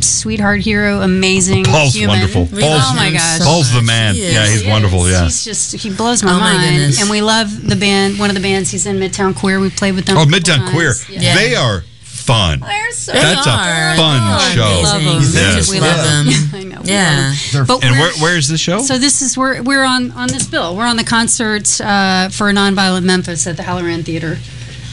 [0.00, 2.18] sweetheart hero, amazing Paul's human.
[2.20, 2.44] wonderful.
[2.46, 3.38] We Paul's, oh my gosh.
[3.38, 4.14] so Paul's the man.
[4.14, 4.60] He Yeah, is.
[4.60, 5.08] he's wonderful.
[5.08, 5.24] Yeah.
[5.24, 6.76] He's just he blows my Oh my mind.
[6.76, 7.00] goodness.
[7.00, 8.18] And we love the band.
[8.18, 9.60] One of the bands he's in, Midtown Queer.
[9.60, 10.16] We played with them.
[10.18, 10.92] Oh, Midtown Queer.
[11.08, 11.20] Yeah.
[11.20, 11.34] Yeah.
[11.36, 11.82] They are
[12.26, 12.60] fun.
[12.60, 14.80] They're so They That's a fun They are show.
[14.82, 15.18] Love them.
[15.18, 15.70] We Yes.
[15.70, 16.60] We love love them.
[16.60, 16.80] I know.
[16.84, 17.34] Yeah.
[17.66, 18.80] But And where, where is the show?
[18.80, 20.76] So this is we're we're on on this bill.
[20.76, 24.38] We're on the concert uh, for Nonviolent Memphis at the Halloran Theater.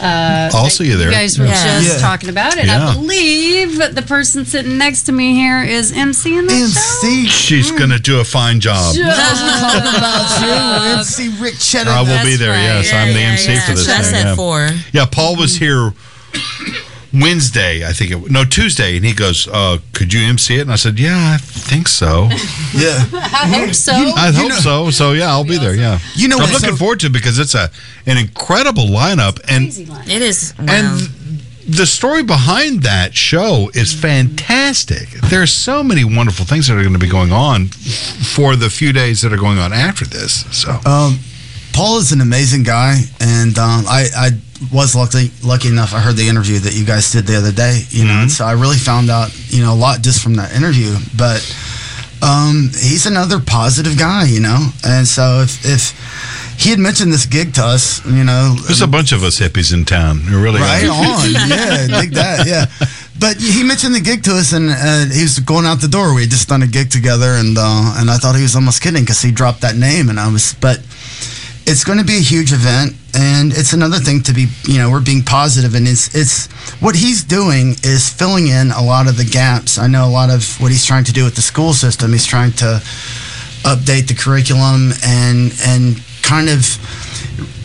[0.02, 1.10] Uh, I'll see you there.
[1.10, 1.80] You guys were Yeah.
[1.80, 1.98] just Yeah.
[2.00, 2.66] talking about it.
[2.66, 2.90] Yeah.
[2.90, 6.64] I believe the person sitting next to me here is MC in the show.
[7.08, 7.28] MC.
[7.28, 8.96] She's going to do a fine job.
[8.96, 11.90] talking about you, MC Rick Cheddar.
[11.92, 12.50] I will That's be there.
[12.52, 12.64] right.
[12.84, 14.20] Yes, I'm the MC for this So that's thing.
[14.20, 14.36] at yeah.
[14.36, 14.70] four.
[14.92, 15.94] Yeah, Paul was here
[17.14, 20.72] Wednesday, I think it no Tuesday, and he goes, uh, "Could you MC it?" And
[20.72, 22.30] I said, "Yeah, I think so.
[22.74, 23.06] Yeah.
[23.14, 23.94] I hope so.
[23.94, 24.90] I hope know- so.
[24.92, 25.76] So yeah, I'll be there.
[25.76, 27.70] Yeah, You know I'm what, looking so- forward to it because it's a
[28.08, 30.10] an incredible lineup, and Crazy line.
[30.10, 30.54] It is.
[30.58, 30.66] Wow.
[30.70, 31.10] and
[31.66, 35.08] the story behind that show is fantastic.
[35.30, 38.92] There's so many wonderful things that are going to be going on for the few
[38.92, 40.44] days that are going on after this.
[40.52, 41.20] So Um,
[41.74, 44.30] Paul is an amazing guy, and um, I, I
[44.72, 45.94] was lucky lucky enough.
[45.94, 47.82] I heard the interview that you guys did the other day.
[47.90, 50.56] You know, and so I really found out you know a lot just from that
[50.56, 50.96] interview.
[51.18, 51.42] But
[52.22, 54.70] um, he's another positive guy, you know.
[54.86, 55.92] And so if if
[56.58, 59.74] he had mentioned this gig to us, you know, there's a bunch of us hippies
[59.74, 60.26] in town.
[60.26, 61.32] There really Right on.
[61.50, 62.48] Yeah, dig that.
[62.48, 62.66] Yeah.
[63.20, 66.14] But he mentioned the gig to us, and uh, he was going out the door.
[66.14, 68.82] We had just done a gig together, and uh, and I thought he was almost
[68.82, 70.56] kidding because he dropped that name, and I was.
[70.60, 70.80] But
[71.66, 74.48] it's going to be a huge event, and it's another thing to be.
[74.64, 78.82] You know, we're being positive, and it's it's what he's doing is filling in a
[78.84, 79.78] lot of the gaps.
[79.78, 82.12] I know a lot of what he's trying to do with the school system.
[82.12, 82.82] He's trying to
[83.64, 86.66] update the curriculum and and kind of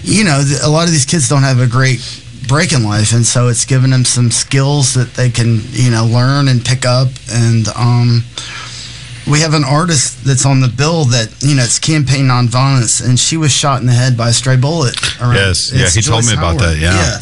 [0.08, 2.00] you know, a lot of these kids don't have a great
[2.48, 6.06] break in life, and so it's given them some skills that they can, you know,
[6.06, 7.08] learn and pick up.
[7.30, 8.22] And um,
[9.30, 13.18] we have an artist that's on the bill that, you know, it's campaign nonviolence, and
[13.18, 14.96] she was shot in the head by a stray bullet.
[15.20, 17.18] around- Yes, yeah, it's he told Joyce me about that, yeah.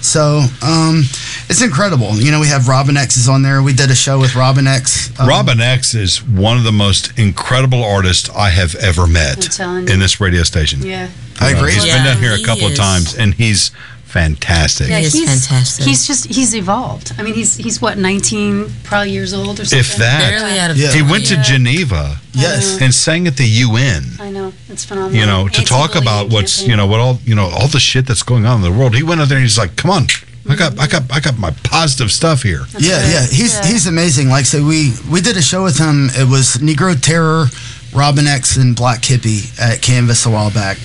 [0.00, 1.04] So um,
[1.48, 2.16] it's incredible.
[2.20, 3.62] You know, we have Robin X is on there.
[3.62, 5.10] We did a show with Robin X.
[5.18, 9.50] um, Robin X is one of the most incredible artists I have ever met I'm
[9.50, 9.94] telling you.
[9.94, 10.82] in this radio station.
[10.82, 11.08] Yeah.
[11.40, 11.72] I agree.
[11.72, 13.70] He's Yeah, been down here a he couple of times, and he's
[14.14, 14.88] fantastic.
[14.88, 15.84] Yeah, He is he's fantastic.
[15.86, 17.12] He's just he's evolved.
[17.18, 19.78] I mean, he's he's what 19, probably years old or something.
[19.80, 20.76] If that, barely out of.
[20.76, 20.92] Yeah.
[20.92, 22.80] he went to Geneva Yes.
[22.80, 24.02] and sang at the UN.
[24.20, 25.18] I know it's phenomenal.
[25.20, 26.70] You know, to talk Anti-bullying about what's campaign.
[26.70, 28.94] you know what all you know all the shit that's going on in the world.
[28.94, 30.06] He went out there and he's like, "Come on,
[30.48, 33.12] I got I got I got my positive stuff here." yeah, right.
[33.14, 33.66] yeah, he's Yeah.
[33.66, 34.28] he's amazing.
[34.36, 36.08] Like say we we did a show with him.
[36.22, 37.46] It was Negro Terror,
[37.94, 40.78] Robin X, and Black Hippie at Canvas a while back,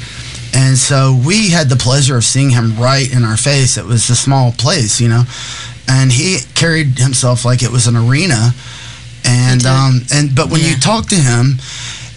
[0.53, 3.77] and so we had the pleasure of seeing him right in our face.
[3.77, 5.23] It was a small place, you know,
[5.87, 8.51] and he carried himself like it was an arena,
[9.25, 11.59] and um and but when you talk to him.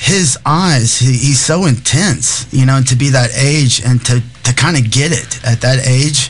[0.05, 4.21] His eyes, he, he's so intense, you know, and to be that age and to,
[4.43, 6.29] to kind of get it at that age,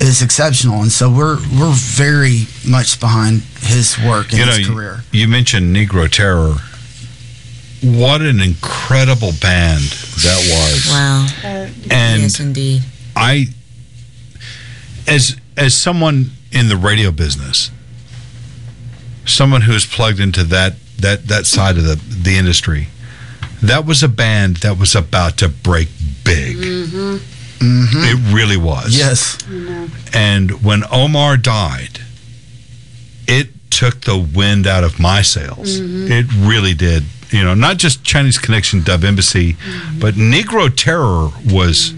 [0.00, 4.66] is exceptional, and so we're we're very much behind his work and you know, his
[4.66, 5.00] you, career.
[5.12, 6.56] you mentioned Negro Terror.
[7.82, 10.86] What an incredible band that was.
[10.88, 11.26] Wow.
[11.42, 12.82] Uh, and yes, indeed.
[13.16, 13.46] I,
[15.06, 17.70] as as someone in the radio business,
[19.24, 22.88] someone who's plugged into that that that side of the the industry,
[23.62, 25.88] that was a band that was about to break
[26.24, 26.56] big.
[26.56, 27.16] Mm-hmm.
[27.60, 28.04] Mm-hmm.
[28.04, 28.96] It really was.
[28.96, 29.36] Yes.
[29.42, 30.16] Mm-hmm.
[30.16, 32.00] And when Omar died,
[33.28, 35.78] it took the wind out of my sails.
[35.78, 37.04] It really did.
[37.30, 40.00] You know, not just Chinese Connection Dub Embassy, mm-hmm.
[40.00, 41.94] but Negro Terror was,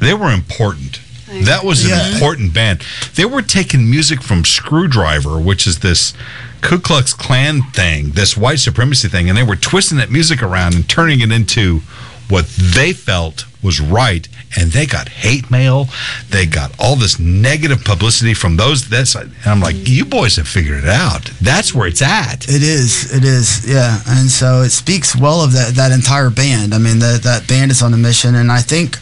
[0.00, 1.00] they were important.
[1.44, 2.82] That was an important band.
[3.14, 6.12] They were taking music from Skrewdriver, which is this
[6.60, 10.74] Ku Klux Klan thing, this white supremacy thing, and they were twisting that music around
[10.74, 11.82] and turning it into
[12.28, 14.26] what they felt was right.
[14.58, 15.88] And they got hate mail.
[16.30, 18.88] They got all this negative publicity from those.
[18.88, 21.24] That's and I'm like, you boys have figured it out.
[21.40, 22.48] That's where it's at.
[22.48, 23.12] It is.
[23.12, 23.68] It is.
[23.68, 24.00] Yeah.
[24.08, 26.74] And so it speaks well of that that entire band.
[26.74, 28.98] I mean, that that band is on a mission, and I think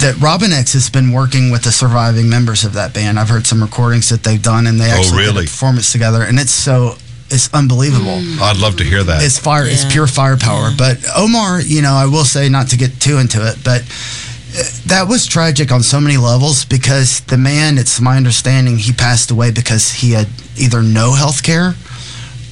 [0.00, 3.18] that Robin X has been working with the surviving members of that band.
[3.18, 5.42] I've heard some recordings that they've done, and they Oh, actually really?
[5.44, 6.96] did a performance together, and it's so
[7.30, 8.20] it's unbelievable.
[8.42, 9.22] I'd love to hear that.
[9.22, 9.64] It's fire.
[9.66, 10.70] It's pure firepower.
[10.76, 14.62] But Omar, you know, I will say not to get too into it, but uh,
[14.86, 19.30] that was tragic on so many levels because the man, it's my understanding, he passed
[19.30, 21.74] away because he had either no health care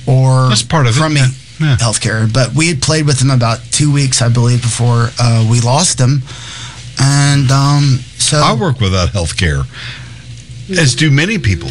[0.06, 1.26] or That's part of it, crummy yeah.
[1.58, 1.76] Yeah.
[1.78, 2.26] health care.
[2.32, 5.98] But we had played with him about two weeks, I believe, before uh, we lost
[5.98, 6.22] him.
[7.00, 9.62] And um, so I work without health care,
[10.70, 11.68] as do many people.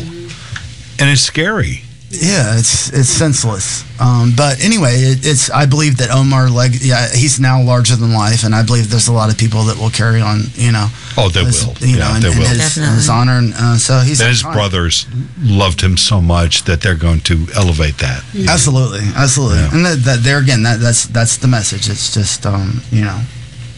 [0.98, 1.85] And it's scary.
[2.21, 3.84] Yeah, it's it's senseless.
[3.99, 8.13] Um, but anyway, it, it's I believe that Omar leg yeah he's now larger than
[8.13, 10.88] life, and I believe there's a lot of people that will carry on you know
[11.17, 11.73] Oh, they his- will.
[11.80, 12.47] you Yeah, know in, they in will.
[12.47, 12.95] his, Definitely.
[12.95, 14.54] his honor, and uh, so he's And his iconic.
[14.54, 15.06] brothers
[15.39, 18.23] loved him so much that they're going to elevate that.
[18.47, 19.73] Absolutely, absolutely, Yeah.
[19.73, 21.89] and that, that there again that that's that's the message.
[21.89, 23.21] It's just um, you know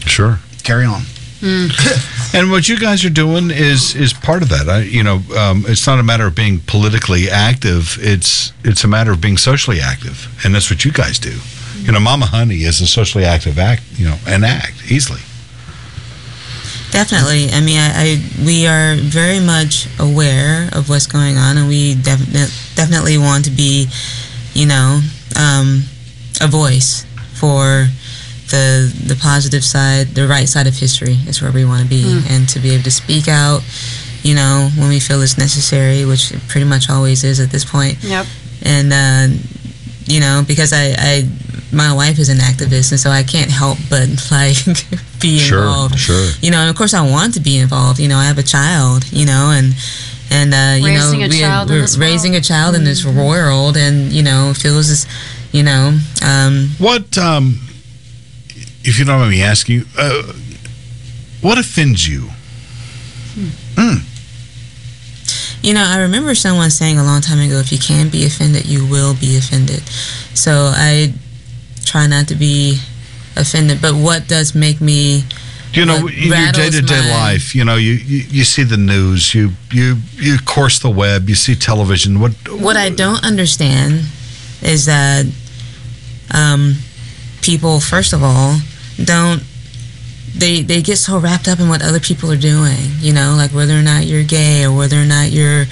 [0.06, 0.38] Sure.
[0.64, 1.02] carry on.
[1.40, 4.68] And what you guys are doing is is part of that.
[4.68, 7.96] I, you know, um, it's not a matter of being politically active.
[8.00, 11.38] It's it's a matter of being socially active, and that's what you guys do.
[11.80, 13.82] You know, Mama Honey is a socially active act.
[13.92, 15.20] You know, an act easily.
[16.90, 17.50] Definitely.
[17.50, 21.94] I mean, I, I we are very much aware of what's going on, and we
[21.94, 23.88] definitely definitely want to be,
[24.54, 25.00] you know,
[25.38, 25.82] um,
[26.40, 27.88] a voice for
[28.50, 32.22] the the positive side, the right side of history is where we want to be,
[32.30, 33.60] and to be able to speak out,
[34.22, 37.64] you know, when we feel it's necessary, which it pretty much always is at this
[37.64, 38.26] point Yep.
[38.62, 39.26] and uh,
[40.06, 41.28] you know because I, I
[41.72, 44.56] my wife is an activist and so I can't help but like
[45.20, 46.24] be Sure, involved sure.
[46.24, 46.38] sure.
[46.42, 48.42] you know and of course I want to be involved you know I have a
[48.42, 49.74] child you know and
[50.30, 52.44] and uh, you Raising know a we, child we're raising world.
[52.44, 55.06] a child in this world and you know feels as
[55.52, 57.58] you know um, What, um,
[58.88, 60.32] if you don't mind me asking, uh,
[61.42, 62.28] what offends you?
[63.76, 63.98] Hmm.
[65.62, 68.66] You know, I remember someone saying a long time ago, if you can't be offended,
[68.66, 69.82] you will be offended.
[70.34, 71.12] So I
[71.84, 72.78] try not to be
[73.36, 73.82] offended.
[73.82, 75.24] But what does make me,
[75.74, 78.78] You know, in your day to day life, you know, you, you you see the
[78.78, 82.20] news, you you you course the web, you see television.
[82.20, 84.04] What what I don't understand
[84.62, 85.26] is that
[86.32, 86.76] um,
[87.42, 88.56] people, first of all,
[89.02, 89.42] don't.
[90.36, 93.50] They, they get so wrapped up in what other people are doing, you know, like
[93.50, 95.64] whether or not you're gay or whether or not you're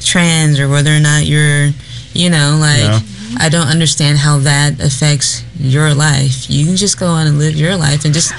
[0.00, 1.70] trans or whether or not you're,
[2.12, 3.00] you know, like Yeah.
[3.38, 6.48] I don't understand how that affects your life.
[6.50, 8.32] You can just go on and live your life and just,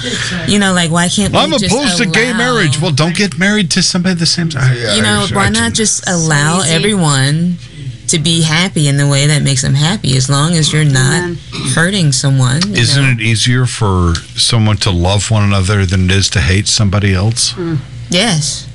[0.47, 2.79] you know, like why can't we I'm just opposed to gay marriage.
[2.79, 4.49] Well, don't get married to somebody the same.
[4.95, 6.75] you know, why not just allow easy.
[6.75, 7.57] everyone
[8.07, 11.35] to be happy in the way that makes them happy, as long as you're not
[11.75, 12.57] hurting someone.
[12.75, 13.09] Isn't know?
[13.11, 17.55] it easier for someone to love one another than it is to hate somebody else?
[18.09, 18.67] Yes,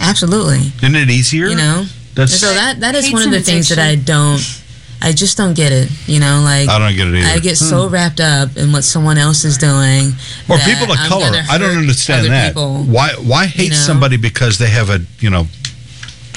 [0.00, 0.72] absolutely.
[0.78, 1.48] Isn't it easier?
[1.48, 1.84] You know,
[2.14, 4.40] That's so that that is one of the things that I don't.
[5.02, 5.90] I just don't get it.
[6.06, 7.28] You know, like I don't get it either.
[7.28, 10.12] I get so wrapped up in what someone else is doing.
[10.48, 11.42] or people of color.
[11.50, 12.48] I don't understand that.
[12.54, 12.84] people.
[12.84, 13.76] Why why hate know?
[13.76, 15.46] somebody because they have a you know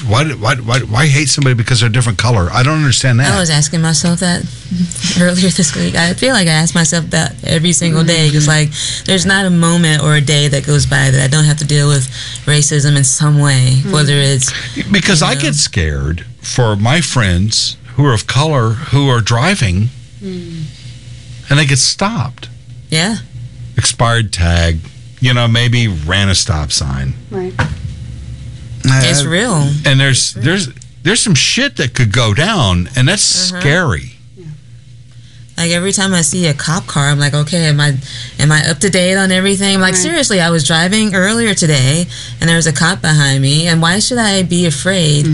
[0.08, 2.48] why why why why hate somebody because they're a different color?
[2.52, 3.34] I don't understand that.
[3.34, 4.42] I was asking myself that
[5.20, 5.94] earlier this week.
[5.94, 8.70] I feel like I ask myself that every single day because, mm-hmm.
[8.70, 11.58] like, there's not a moment or a day that goes by that I don't have
[11.58, 12.04] to deal with
[12.46, 13.92] racism in some way, mm-hmm.
[13.92, 14.52] whether it's
[14.90, 15.40] because I know?
[15.40, 19.88] get scared for my friends who are of color who are driving
[20.20, 20.64] mm.
[21.50, 22.48] and they get stopped.
[22.88, 23.16] yeah,
[23.76, 24.78] Expired tag,
[25.20, 27.14] you know, maybe ran a stop sign.
[27.30, 27.54] Right.
[28.84, 29.70] It's Uh, real.
[29.84, 30.68] And there's there's
[31.02, 33.60] there's some shit that could go down and that's Uh-huh.
[33.60, 34.16] scary.
[35.56, 37.94] Like every time I see a cop car, I'm like, okay, am I
[38.38, 39.74] am I up to date on everything?
[39.74, 40.02] I'm like, Right.
[40.02, 42.06] seriously, I was driving earlier today,
[42.40, 45.26] and there was a cop behind me, and why should I be afraid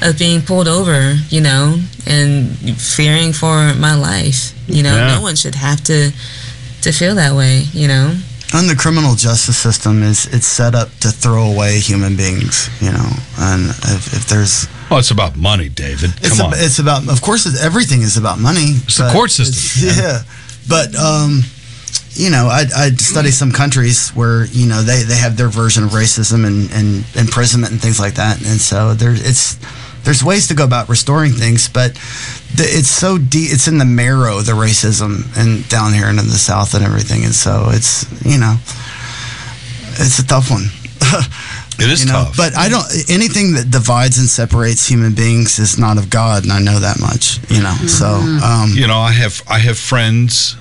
[0.00, 1.18] of being pulled over?
[1.30, 4.52] You know, and fearing for my life.
[4.68, 5.16] You know, Yeah.
[5.16, 6.12] no one should have to
[6.82, 7.66] to feel that way.
[7.72, 8.14] You know.
[8.54, 12.92] And the criminal justice system is it's set up to throw away human beings, you
[12.92, 13.08] know.
[13.38, 16.10] And if, if there's, Well, it's about money, David.
[16.20, 16.58] it's, Come ab- on.
[16.58, 18.76] it's about, of course, everything is about money.
[18.84, 19.96] It's the court system, it's-.
[20.02, 20.22] Yeah,
[20.68, 21.42] but um,
[22.14, 25.84] you know, I I study some countries where you know they, they have their version
[25.84, 29.56] of racism and, and imprisonment and things like that, and so there it's
[30.04, 31.96] there's ways to go about restoring things, but
[32.56, 33.52] the, it's so deep.
[33.52, 37.24] It's in the marrow, the racism, and down here and in the South and everything,
[37.24, 38.56] and so it's you know,
[39.98, 40.66] it's a tough one.
[41.80, 42.36] it is you know, tough.
[42.36, 42.86] but I don't.
[43.08, 47.00] Anything that divides and separates human beings is not of God, and I know that
[47.00, 47.38] much.
[47.50, 50.56] You know, so um, you know, I have I have friends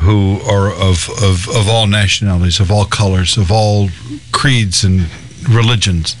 [0.00, 3.88] who are of, of, of all nationalities, of all colors, of all
[4.32, 5.08] creeds and
[5.48, 6.16] religions.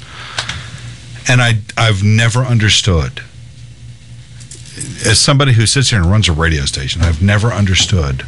[1.28, 3.22] And I I've never understood
[5.06, 8.22] as somebody who sits here and runs a radio station, I've never understood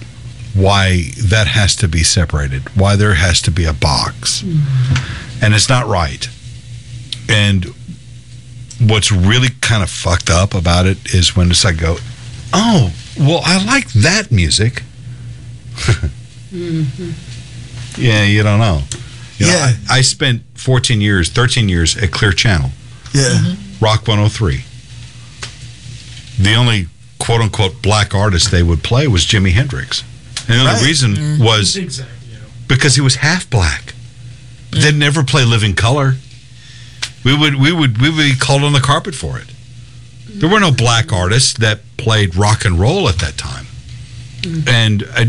[0.54, 4.42] why that has to be separated, why there has to be a box.
[4.42, 5.44] Mm-hmm.
[5.44, 6.28] And it's not right.
[7.28, 7.66] And
[8.80, 11.96] what's really kind of fucked up about it is when it's like go,
[12.52, 14.82] oh, well, I like that music.
[16.52, 18.00] Mm-hmm.
[18.00, 18.82] Yeah, you don't know.
[19.38, 19.72] You know, Yeah.
[19.88, 22.70] I, I spent 14 years, 13 years at Clear Channel,
[23.14, 24.62] yeah, Rock 103.
[26.38, 26.86] The only
[27.18, 30.02] quote unquote black artist they would play was Jimi Hendrix.
[30.48, 30.84] And the only Right.
[30.84, 31.42] reason mm-hmm.
[31.42, 31.78] was
[32.66, 33.94] because he was half black.
[34.70, 34.98] They'd mm.
[34.98, 36.16] never play Living Colour.
[37.24, 39.46] We would we would we would be called on the carpet for it.
[40.26, 43.66] There were no black artists that played rock and roll at that time,
[44.40, 44.66] mm.
[44.68, 45.26] and uh,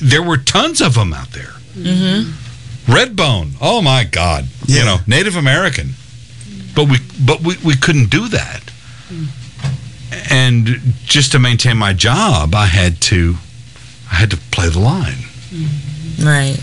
[0.00, 1.54] there were tons of them out there.
[1.74, 2.92] Mm-hmm.
[2.92, 5.94] Redbone, oh my God, you know, Native American,
[6.76, 8.62] but we but we, we couldn't do that.
[9.08, 9.28] Mm.
[10.30, 10.68] And
[11.04, 13.34] just to maintain my job, I had to
[14.10, 15.18] I had to play the line.
[16.22, 16.56] Right.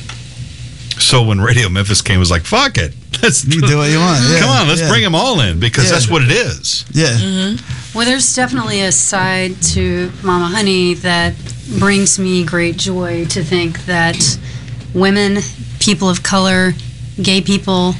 [1.00, 2.94] So when Radio Memphis came, it was like, fuck it.
[3.24, 4.22] Let's you do what you want.
[4.30, 4.90] Yeah, Come on, let's yeah.
[4.90, 5.92] bring them all in because Yeah.
[5.92, 6.86] that's what it is.
[6.92, 7.98] Yeah, mm-hmm.
[7.98, 11.34] Well, there's definitely a side to Mama Honey that
[11.78, 14.18] brings me great joy to think that
[14.96, 15.38] women,
[15.80, 16.74] people of color,
[17.22, 17.94] gay people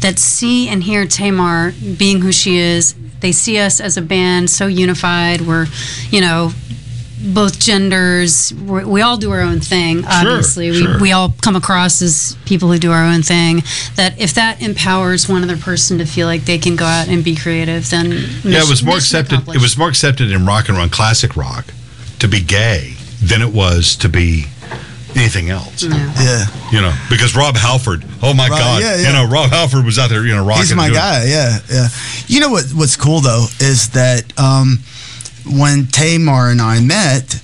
[0.00, 4.50] that see and hear Tamar being who she is, they see us as a band
[4.50, 5.40] so unified.
[5.42, 5.66] We're,
[6.10, 6.52] you know,
[7.34, 8.52] both genders.
[8.54, 10.04] We all do our own thing.
[10.04, 10.94] Obviously, sure.
[10.94, 13.62] we we all come across as people who do our own thing.
[13.96, 17.24] That if that empowers one other person to feel like they can go out and
[17.24, 18.12] be creative, then
[18.44, 19.40] yeah, it was more accepted.
[19.48, 21.66] It was more accepted in rock and roll, classic rock,
[22.20, 24.46] to be gay than it was to be
[25.18, 25.82] anything else.
[25.82, 26.12] Yeah.
[26.20, 26.44] yeah.
[26.72, 28.04] You know, because Rob Halford.
[28.22, 28.82] Oh my Rob- God!
[28.82, 29.06] yeah, yeah.
[29.08, 30.24] You know, Rob Halford was out there.
[30.24, 30.62] You know, rocking.
[30.62, 31.24] He's my doing- guy.
[31.24, 31.88] Yeah, yeah.
[32.26, 32.64] You know what?
[32.74, 34.78] What's cool though is that um,
[35.46, 37.40] when Tamar and I met,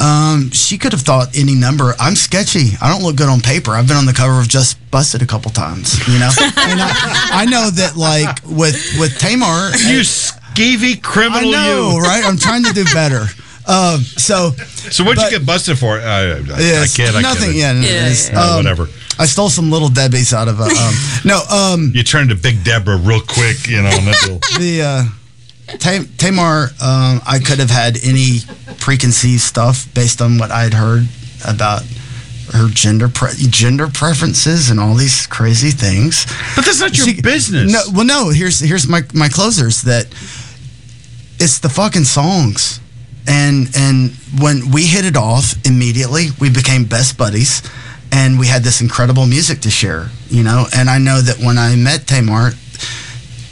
[0.00, 1.94] um, she could have thought any number.
[2.00, 2.70] I'm sketchy.
[2.80, 3.72] I don't look good on paper.
[3.72, 5.96] I've been on the cover of Just Busted a couple times.
[6.08, 11.50] You know, and I, I know that like with with Tamar, You skeevy I criminal,
[11.52, 12.00] know, you.
[12.00, 12.24] right?
[12.24, 13.26] I'm trying to do better.
[13.66, 14.50] Um, so
[14.90, 15.98] So what'd But- you get busted for?
[16.00, 17.52] I, I, I yes, kid, I nothing.
[17.52, 17.56] kid.
[17.56, 18.40] Yeah, no, Yeah, it's, yeah.
[18.40, 18.88] Uh, um, whatever.
[19.18, 20.64] I stole some little Debbie's out of a.
[20.64, 20.94] Um,
[21.24, 23.68] no, um, You turned to Big Deborah real quick.
[23.68, 28.40] You know, and little- the uh, Tam- Tamar, um, I could have had any
[28.80, 31.06] preconceived stuff based on what I had heard
[31.46, 31.82] about
[32.52, 36.26] her gender pre- gender preferences and all these crazy things.
[36.56, 37.72] but that's not your She- business.
[37.72, 38.30] No, well, no.
[38.30, 40.06] Here's here's my my closers that
[41.38, 42.80] it's the fucking songs,
[43.26, 44.10] and and
[44.40, 47.62] when we hit it off immediately, we became best buddies,
[48.10, 50.10] and we had this incredible music to share.
[50.28, 52.52] You know, and I know that when I met Tamar,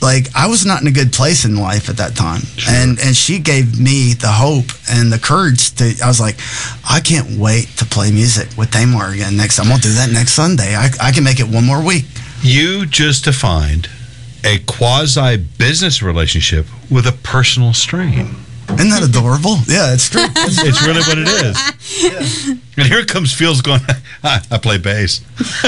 [0.01, 3.17] like I was not in a good place in life at that time, and and
[3.17, 5.95] she gave me the hope and the courage to.
[6.03, 6.37] I was like,
[6.89, 9.59] I can't wait to play music with Tamar again next.
[9.59, 10.75] I'm gonna do that next Sunday.
[10.75, 12.07] I I can make it one more week.
[12.43, 13.89] You just defined
[14.43, 18.37] a quasi business relationship with a personal strain.
[18.69, 19.57] Isn't that adorable?
[19.67, 20.23] Yeah, it's true.
[20.37, 22.49] It's really what it is.
[22.77, 23.81] And here comes Fields going,
[24.25, 25.21] I, I play bass.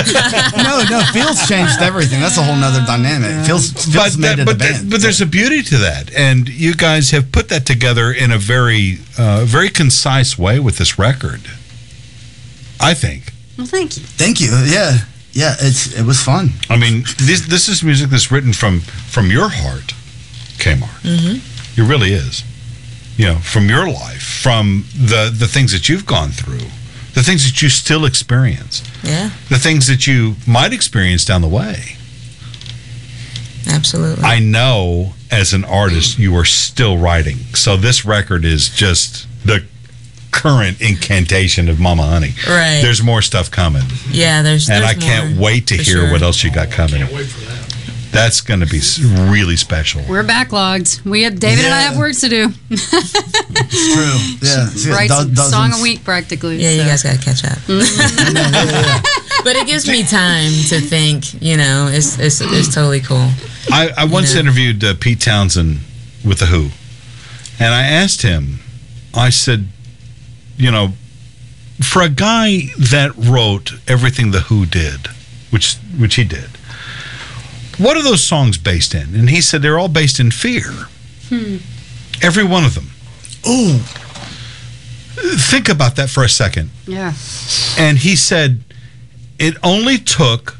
[0.56, 2.20] no, no, Fields changed everything.
[2.20, 3.44] That's a whole nother dynamic.
[3.46, 4.74] Fields, Fields made that- it a but, band.
[4.76, 6.12] there- but there's a beauty to that.
[6.14, 10.78] And you guys have put that together in a very, uh, very concise way with
[10.78, 11.40] this record.
[12.80, 13.32] I think.
[13.58, 14.02] Well, thank you.
[14.04, 14.48] Thank you.
[14.64, 14.98] Yeah,
[15.32, 15.54] yeah.
[15.60, 16.50] It's it was fun.
[16.68, 19.94] I mean, this this is music that's written from from your heart,
[20.58, 21.02] Kmart.
[21.02, 21.80] Mm-hmm.
[21.80, 22.42] It really is.
[23.22, 26.66] You know, from your life, from the the things that you've gone through,
[27.14, 31.48] the things that you still experience, Yeah, the things that you might experience down the
[31.48, 31.96] way.
[33.68, 34.24] absolutely.
[34.24, 37.36] I know as an artist you are still writing.
[37.54, 39.64] So this record is just the
[40.32, 42.32] current incantation of Mama Honey.
[42.48, 42.80] Right.
[42.82, 43.84] There's more stuff coming.
[44.10, 44.68] yeah, there's.
[44.68, 46.10] And I can't more, wait to hear sure.
[46.10, 47.06] what else you got coming.
[48.12, 48.80] That's going to be
[49.30, 50.02] really special.
[50.08, 51.02] We're backlogged.
[51.04, 52.48] We have David and I have work to do.
[52.70, 54.18] It's true.
[54.42, 54.94] Yeah.
[54.94, 56.56] Writes do- song a week practically.
[56.56, 57.58] Yeah, you guys got to catch up.
[59.44, 61.40] but it gives me time to think.
[61.42, 63.28] You know, it's it's it's totally cool.
[63.70, 64.40] I, I once know.
[64.40, 65.78] interviewed uh, Pete Townshend
[66.24, 66.68] with The Who,
[67.58, 68.58] and I asked him,
[69.14, 69.68] I said,
[70.56, 70.92] you know,
[71.82, 75.06] for a guy that wrote everything The Who did,
[75.50, 76.50] which which he did,
[77.78, 79.14] what are those songs based in?
[79.14, 80.70] And he said they're all based in fear.
[81.28, 81.56] Hmm.
[82.22, 82.90] Every one of them.
[83.48, 83.78] Ooh.
[85.36, 86.70] Think about that for a second.
[86.86, 87.12] Yeah.
[87.78, 88.64] And he said
[89.38, 90.56] it only took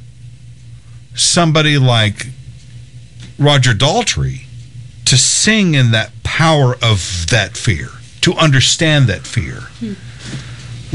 [1.15, 2.27] somebody like
[3.39, 4.43] Roger Daltrey
[5.05, 7.89] to sing in that power of that fear,
[8.23, 9.61] to understand that fear.
[9.81, 9.93] Hmm.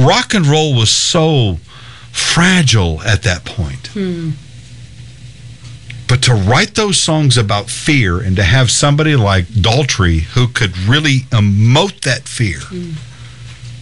[0.02, 1.58] Rock and roll was so
[2.12, 3.88] fragile at that point.
[3.88, 4.32] Hmm.
[6.08, 10.78] But to write those songs about fear and to have somebody like Daltrey who could
[10.78, 12.96] really emote that fear mm.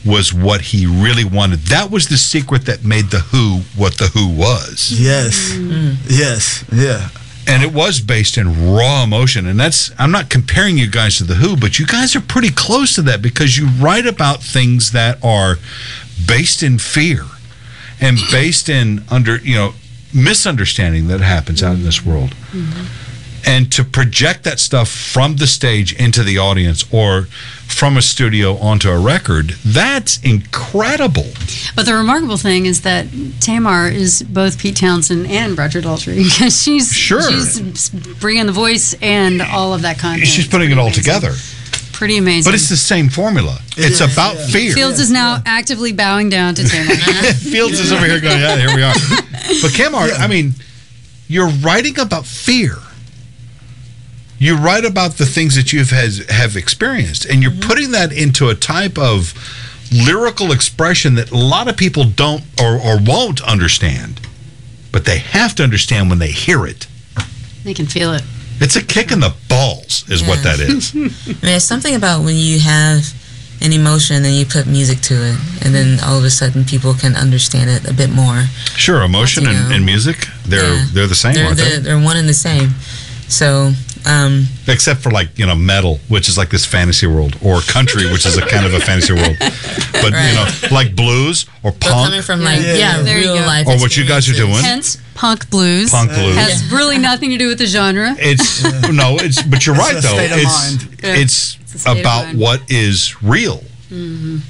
[0.06, 1.60] was what he really wanted.
[1.60, 4.92] That was the secret that made The Who what The Who was.
[5.00, 5.54] Yes.
[5.54, 5.98] Mm.
[6.08, 6.66] Yes.
[6.72, 7.10] Yeah.
[7.48, 9.46] And it was based in raw emotion.
[9.46, 12.50] And that's, I'm not comparing you guys to The Who, but you guys are pretty
[12.50, 15.58] close to that because you write about things that are
[16.28, 17.24] based in fear
[18.02, 19.74] and based in under, you know,
[20.16, 22.32] misunderstanding that happens out in this world.
[22.52, 22.86] Mm-hmm.
[23.48, 27.28] And to project that stuff from the stage into the audience or
[27.68, 31.28] from a studio onto a record, that's incredible.
[31.76, 33.06] But the remarkable thing is that
[33.42, 37.22] Tamar is both Pete Townshend and Roger Daltrey because she's Sure.
[37.22, 37.90] she's
[38.20, 40.28] bringing the voice and all of of content.
[40.28, 41.04] She's putting it all Amazing.
[41.04, 41.34] together.
[41.96, 42.52] Pretty amazing.
[42.52, 43.58] But it's the same formula.
[43.78, 44.48] It it's is, about yeah.
[44.48, 44.74] fear.
[44.74, 46.94] Fields is now actively bowing down to Tamar.
[47.34, 48.94] Fields is over here going, yeah, here we are.
[49.62, 50.54] But Kmart, I mean,
[51.28, 52.78] you're writing about fear.
[54.40, 57.70] You write about the things that you've has, have experienced, and you're mm-hmm.
[57.70, 59.34] putting that into a type of
[59.92, 64.20] lyrical expression that a lot of people don't or, or won't understand,
[64.92, 66.88] but they have to understand when they hear it.
[67.64, 68.24] they can feel it.
[68.60, 70.94] It's a kick in the balls, is what that is.
[70.96, 73.04] I mean, there's something about when you have
[73.62, 76.94] an emotion and you put music to it, and then all of a sudden people
[76.94, 78.44] can understand it a bit more.
[78.76, 80.86] Sure, emotion and, and music, they're Yeah.
[80.94, 81.64] they're the same, They're, aren't they?
[81.70, 82.72] they're, they're one and the same.
[83.28, 83.74] So,
[84.06, 88.06] um, except for like you know metal which is like this fantasy world or country
[88.12, 91.82] which is a kind of a fantasy world but you know like blues or but
[91.82, 92.76] coming punk from like, Yeah.
[92.76, 93.46] yeah, There you real go.
[93.48, 93.68] life.
[93.68, 94.54] Or what you guys are doing.
[94.64, 95.90] Hence, punk blues.
[95.90, 98.16] punk blues Has really nothing to do with the genre.
[98.20, 101.00] it's no it's but you're It's right a though state of it's mind.
[101.04, 101.16] Yeah.
[101.16, 102.40] it's, It's of about mind.
[102.40, 104.42] what is real There it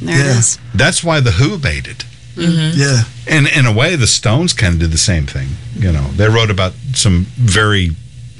[0.00, 0.38] Yeah.
[0.38, 0.58] is.
[0.74, 2.04] that's why the who made it
[2.36, 3.02] Yeah.
[3.26, 6.28] and in a way the stones kind of did the same thing you know they
[6.28, 7.90] wrote about some very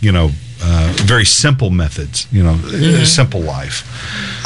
[0.00, 0.30] you know
[0.62, 3.84] uh, very simple methods you know uh, simple life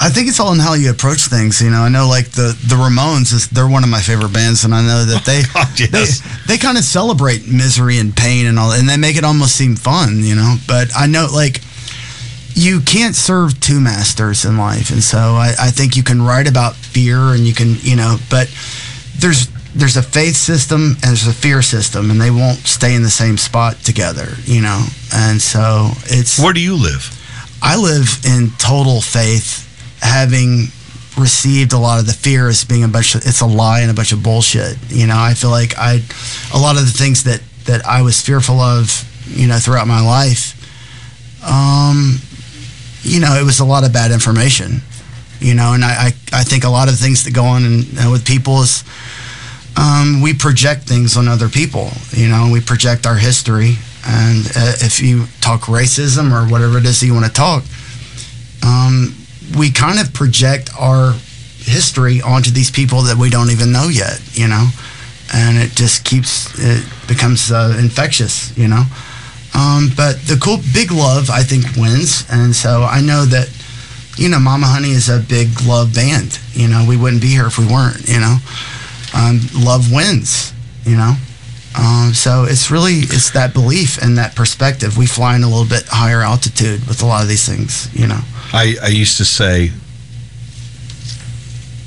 [0.00, 1.60] I think it's all in how you approach things.
[1.60, 4.64] You know, I know like the the Ramones is they're one of my favorite bands,
[4.64, 6.20] and I know that they God, yes.
[6.20, 9.54] they, they kind of celebrate misery and pain and all, and they make it almost
[9.54, 10.22] seem fun.
[10.22, 11.60] You know, but I know like
[12.54, 16.48] you can't serve two masters in life, and so I, I think you can write
[16.48, 18.52] about fear, and you can you know, but
[19.16, 23.02] there's there's a faith system and there's a fear system, and they won't stay in
[23.02, 24.28] the same spot together.
[24.44, 27.10] You know, and so it's where do you live
[27.64, 29.64] I live in total faith,
[30.02, 30.66] having
[31.16, 33.90] received a lot of the fear as being a bunch of it's a lie and
[33.90, 34.76] a bunch of bullshit.
[34.90, 36.02] You know, I feel like I
[36.52, 38.92] a lot of the things that that I was fearful of,
[39.26, 40.52] you know, throughout my life,
[41.42, 42.18] um,
[43.00, 44.82] you know, it was a lot of bad information.
[45.40, 47.64] You know, and I, I, I think a lot of the things that go on
[47.64, 48.84] in, uh, with people is
[49.76, 51.90] um, we project things on other people.
[52.10, 56.84] You know, we project our history, and uh, if you talk racism or whatever it
[56.84, 57.64] is that you want to talk,
[58.64, 59.14] um,
[59.58, 61.14] we kind of project our
[61.58, 64.20] history onto these people that we don't even know yet.
[64.32, 64.68] You know,
[65.34, 68.56] and it just keeps it becomes uh, infectious.
[68.56, 68.84] You know,
[69.54, 73.50] um, but the cool big love I think wins, and so I know that.
[74.16, 76.38] You know, Mama Honey is a big love band.
[76.52, 78.08] You know, we wouldn't be here if we weren't.
[78.08, 78.38] You know,
[79.14, 80.52] um, love wins.
[80.84, 81.14] You know,
[81.78, 84.98] um, so it's really it's that belief and that perspective.
[84.98, 87.88] We fly in a little bit higher altitude with a lot of these things.
[87.94, 88.20] You know,
[88.52, 89.70] I, I used to say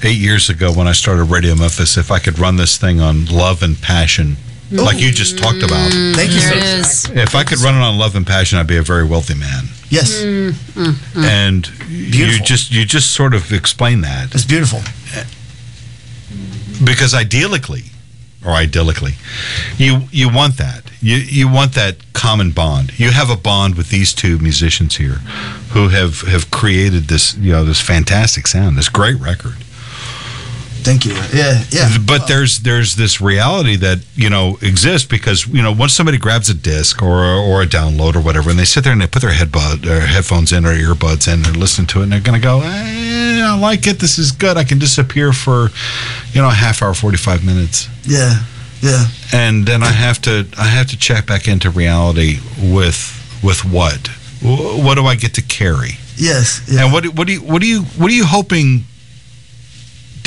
[0.04, 3.26] eight years ago when I started Radio Memphis, if I could run this thing on
[3.26, 4.38] love and passion,
[4.72, 6.40] like you just talked about, Thank you.
[6.42, 7.10] There it is.
[7.12, 9.66] if I could run it on love and passion, I'd be a very wealthy man.
[9.90, 10.22] Yes,
[11.16, 14.80] And you just you just sort of explain that it's beautiful.
[16.84, 17.92] Because idyllically
[18.46, 19.16] or idyllically
[19.78, 20.84] you you want that.
[21.02, 22.98] You you want that common bond.
[23.00, 25.20] You have a bond with these two musicians here
[25.74, 29.58] who have have created this you know this fantastic sound this great record
[30.84, 31.14] Thank you.
[31.34, 31.98] Yeah, yeah.
[32.06, 36.50] but there's there's this reality that you know exists because you know once somebody grabs
[36.50, 39.22] a disc or or a download or whatever and they sit there and they put
[39.22, 42.22] their headbud or headphones in or earbuds in and they're listening to it and they're
[42.22, 45.70] going to go eh, I like it this is good I can disappear for
[46.34, 48.44] you know a half hour 45 minutes yeah,
[48.82, 49.06] yeah.
[49.34, 53.14] and then I have to I have to check back into reality with
[53.44, 54.08] with what
[54.42, 56.62] what do I get to carry Yes.
[56.68, 56.84] Yeah.
[56.86, 58.86] and what what do you what do you what are you hoping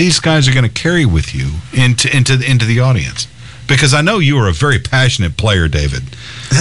[0.01, 3.28] these guys are going to carry with you into into into the audience
[3.68, 6.03] because I know you are a very passionate player David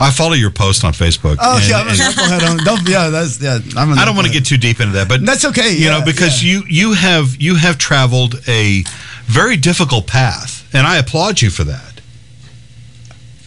[0.00, 2.56] I follow your post on Facebook oh and- yeah, I'm a knucklehead on.
[2.64, 3.58] Don't, yeah, that's yeah.
[3.76, 5.74] I'm a I don't want to get too deep into that but That's okay.
[5.74, 6.52] you know because yeah.
[6.52, 8.84] you you have you have traveled a
[9.24, 12.00] very difficult path and i applaud you for that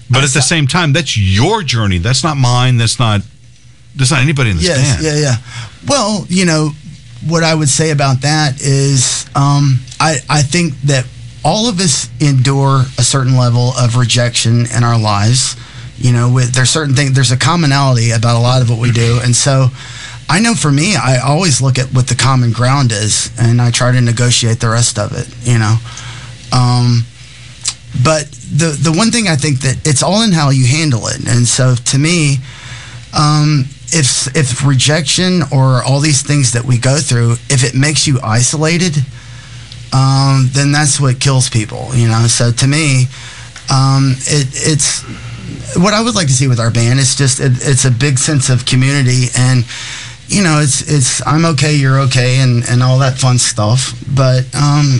[0.09, 3.21] but at the same time that's your journey that's not mine that's not
[3.95, 5.35] that's not anybody in the Yes, stand yeah, yeah.
[5.87, 6.71] Well, you know,
[7.25, 11.05] what I would say about that is, um, I I think that
[11.45, 15.55] all of us endure a certain level of rejection in our lives.
[15.97, 18.91] You know, with there's certain things, there's a commonality about a lot of what we
[18.91, 19.69] do, and so.
[20.29, 23.71] I know for me, I always look at what the common ground is, and I
[23.71, 25.25] try to negotiate the rest of it.
[25.47, 25.77] You know,
[26.51, 27.05] um,
[28.03, 31.25] but the the one thing I think that it's all in how you handle it,
[31.25, 32.39] and so to me,
[33.17, 38.05] um, if if rejection or all these things that we go through, if it makes
[38.05, 38.97] you isolated,
[39.93, 41.93] um, then that's what kills people.
[41.95, 42.27] You know.
[42.27, 43.05] So to me,
[43.71, 45.03] um, it, it's
[45.77, 46.99] what I would like to see with our band.
[46.99, 49.65] It's just it, it's a big sense of community and.
[50.29, 53.93] You know, it's it's I'm okay, you're okay, and, and all that fun stuff.
[54.13, 54.99] But um,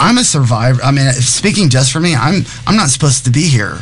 [0.00, 0.80] I'm a survivor.
[0.82, 3.80] I mean, speaking just for me, I'm I'm not supposed to be here.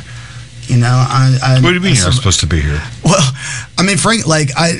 [0.62, 1.38] You know, I.
[1.40, 3.32] I what do you mean I you're supposed to be here well,
[3.78, 4.70] I mean, Frank, like I,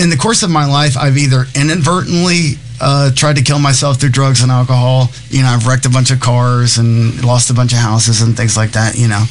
[0.00, 4.10] in the course of my life, I've either inadvertently uh, tried to kill myself through
[4.10, 5.08] drugs and alcohol.
[5.28, 8.36] You know, I've wrecked a bunch of cars and lost a bunch of houses and
[8.36, 8.96] things like that.
[8.96, 9.24] You know,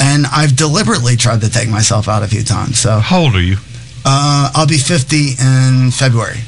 [0.00, 2.78] and I've deliberately tried to take myself out a few times.
[2.78, 3.56] So how old are you
[4.04, 6.38] uh, I'll be 50 in February,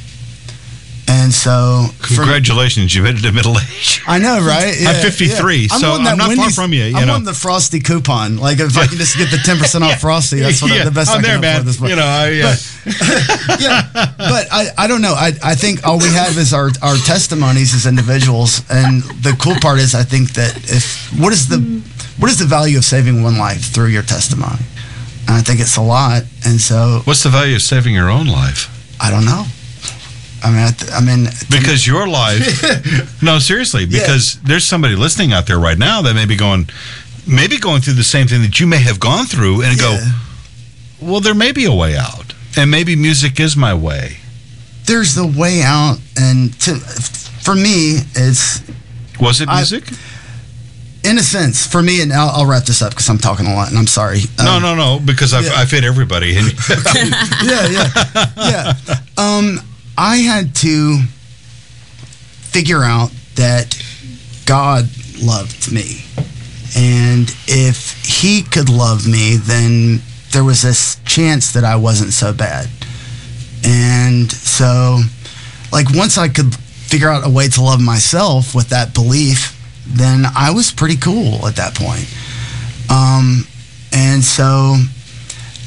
[1.10, 4.74] and so for- congratulations you made it middle age I know, right?
[4.86, 7.14] I'm 53, so on that I'm not far from you, you I'm know.
[7.14, 8.38] on the Frosty coupon.
[8.38, 10.90] Like if I can just get the 10 percent off Frosty, that's what I, the
[10.90, 12.56] best I'm I there can man afford this you know I, yeah.
[13.60, 15.12] yeah, but I, I don't know.
[15.14, 19.56] I, I think all we have is our, our testimonies as individuals, and the cool
[19.60, 21.58] part is I think that if what is the
[22.18, 24.62] what is the value of saving one life through your testimony?
[25.28, 28.26] And I think it's a lot, and so what's the value of saving your own
[28.26, 28.68] life
[29.00, 29.44] I don't know.
[30.42, 35.32] I mean, I, th- I mean, because your life no seriously because there's somebody listening
[35.32, 36.68] out there right now that may be going
[37.26, 39.98] maybe going through the same thing that you may have gone through and go
[41.00, 44.16] well there may be a way out and maybe music is my way
[44.86, 46.74] there's the way out, and to
[47.44, 48.60] for me, it's
[49.20, 49.84] was it I- music
[51.04, 53.54] in a sense for me, and I'll, I'll wrap this up because I'm talking a
[53.54, 54.20] lot, and I'm sorry.
[54.38, 55.52] no Um, no no because I've, yeah.
[55.54, 56.32] I've hit everybody
[57.44, 57.86] yeah, yeah,
[58.36, 58.74] yeah.
[59.16, 59.60] Um,
[60.02, 60.96] I had to
[62.48, 63.76] figure out that
[64.46, 64.88] God
[65.20, 66.02] loved me,
[66.74, 70.00] and if He could love me, then
[70.32, 72.70] there was this chance that I wasn't so bad.
[73.62, 75.00] And so,
[75.70, 79.54] like, once I could figure out a way to love myself with that belief,
[79.86, 82.08] then I was pretty cool at that point.
[82.88, 83.46] Um,
[83.92, 84.76] and so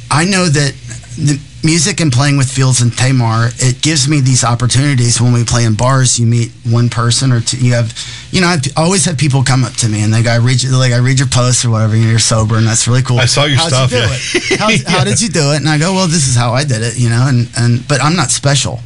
[0.09, 0.73] I know that
[1.17, 5.43] the music and playing with Fields and Tamar, it gives me these opportunities when we
[5.43, 6.19] play in bars.
[6.19, 7.57] You meet one person or two.
[7.57, 7.97] You have,
[8.31, 10.61] you know, I've always have people come up to me and they go, I read,
[10.61, 13.17] you, like, I read your posts or whatever, and you're sober, and that's really cool.
[13.19, 14.07] I saw your How'd stuff, You yeah.
[14.11, 14.59] it?
[14.85, 15.57] How, how did you do it?
[15.57, 18.01] And I go, well, this is how I did it, you know, and, and but
[18.01, 18.79] I'm not special.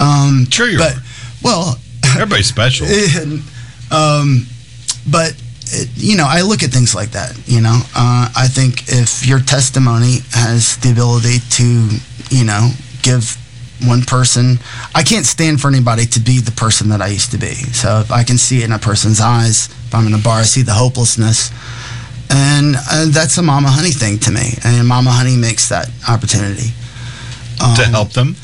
[0.00, 1.00] Um, Sure you but, are.
[1.42, 1.78] Well,
[2.14, 3.42] everybody's special and,
[3.90, 4.46] um,
[5.10, 5.34] but
[5.74, 7.36] it, you know, I look at things like that.
[7.46, 11.66] You know, uh, I think if your testimony has the ability to,
[12.30, 12.70] you know,
[13.02, 13.36] give
[13.82, 14.58] one person,
[14.94, 17.54] I can't stand for anybody to be the person that I used to be.
[17.74, 20.40] So if I can see it in a person's eyes, if I'm in a bar,
[20.40, 21.50] I see the hopelessness.
[22.30, 24.56] And uh, that's a Mama Honey thing to me.
[24.64, 26.70] And Mama Honey makes that opportunity.
[27.58, 28.36] to Um, help them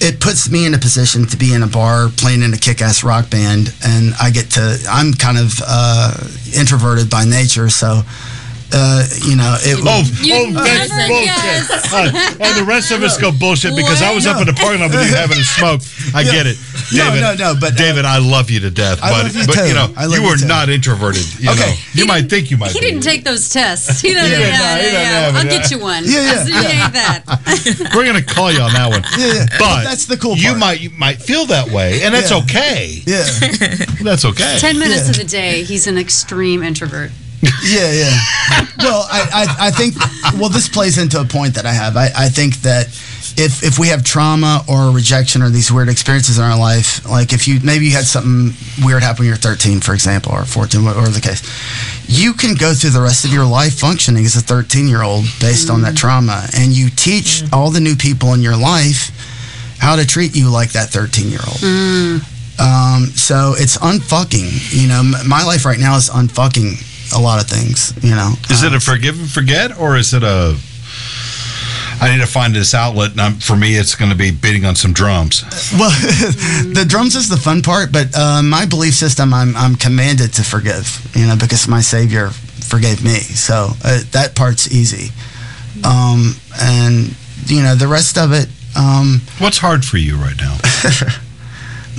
[0.00, 3.04] it puts me in a position to be in a bar playing in a kick-ass
[3.04, 4.78] rock band, and I get to.
[4.90, 6.14] I'm kind of uh,
[6.56, 8.02] introverted by nature, so.
[8.72, 9.78] Uh, you know, it.
[9.82, 11.26] Oh, You oh, that's never bullshit.
[11.26, 11.92] guess.
[11.92, 14.80] Uh, and the rest of us go bullshit because I was up in the parking
[14.80, 15.82] lot with you having a smoke.
[16.14, 16.56] I get it,
[16.94, 17.20] No, David.
[17.20, 19.54] no, no, but, uh, David, I love you to death, I but love you but
[19.58, 19.66] too.
[19.68, 20.46] you know, I love you you are too.
[20.46, 21.26] not introverted.
[21.40, 21.60] You Okay.
[21.66, 22.70] know, you might think you might.
[22.72, 22.86] He be.
[22.86, 24.00] didn't take those tests.
[24.00, 24.30] He doesn't.
[24.30, 25.20] Yeah, Yeah, no, yeah, yeah.
[25.32, 26.04] have I'll get you one.
[26.06, 26.90] Yeah, yeah, You yeah.
[26.90, 27.90] that.
[27.94, 29.02] We're gonna call you on that one.
[29.18, 29.46] Yeah, yeah.
[29.58, 32.38] But That's the cool You might you might feel that way, and that's Yeah.
[32.38, 33.02] okay.
[33.06, 33.24] Yeah,
[34.02, 34.58] That's okay.
[34.58, 37.10] Ten minutes of the day, he's an extreme introvert.
[37.64, 38.20] yeah, yeah.
[38.78, 39.96] Well, I, I, I think,
[40.38, 41.96] well, this plays into a point that I have.
[41.96, 42.88] I, I think that
[43.36, 47.32] if if we have trauma or rejection or these weird experiences in our life, like
[47.32, 50.84] if you maybe you had something weird happen when you're 13, for example, or 14,
[50.84, 51.40] whatever the case,
[52.06, 55.24] you can go through the rest of your life functioning as a 13 year old
[55.40, 55.98] based on that mm.
[55.98, 57.52] trauma, and you teach mm.
[57.52, 59.10] all the new people in your life
[59.78, 61.58] how to treat you like that 13 year old.
[61.58, 62.20] Mm.
[62.60, 64.78] Um, so it's unfucking.
[64.78, 67.92] You know, my life right now is unfucking a lot of things.
[68.02, 70.56] You know, Is it Uh, a forgive and forget, or is it a?
[72.02, 74.64] I need to find this outlet, and I'm, for me, it's going to be beating
[74.64, 75.44] on some drums.
[75.78, 75.90] well,
[76.72, 80.42] the drums is the fun part, but uh, my belief system, I'm I'm commanded to
[80.42, 80.86] forgive.
[81.14, 85.10] You know, because my Savior forgave me, so uh, that part's easy.
[85.84, 87.14] Um, and
[87.46, 88.48] you know, the rest of it.
[88.76, 90.56] Um, What's hard for you right now?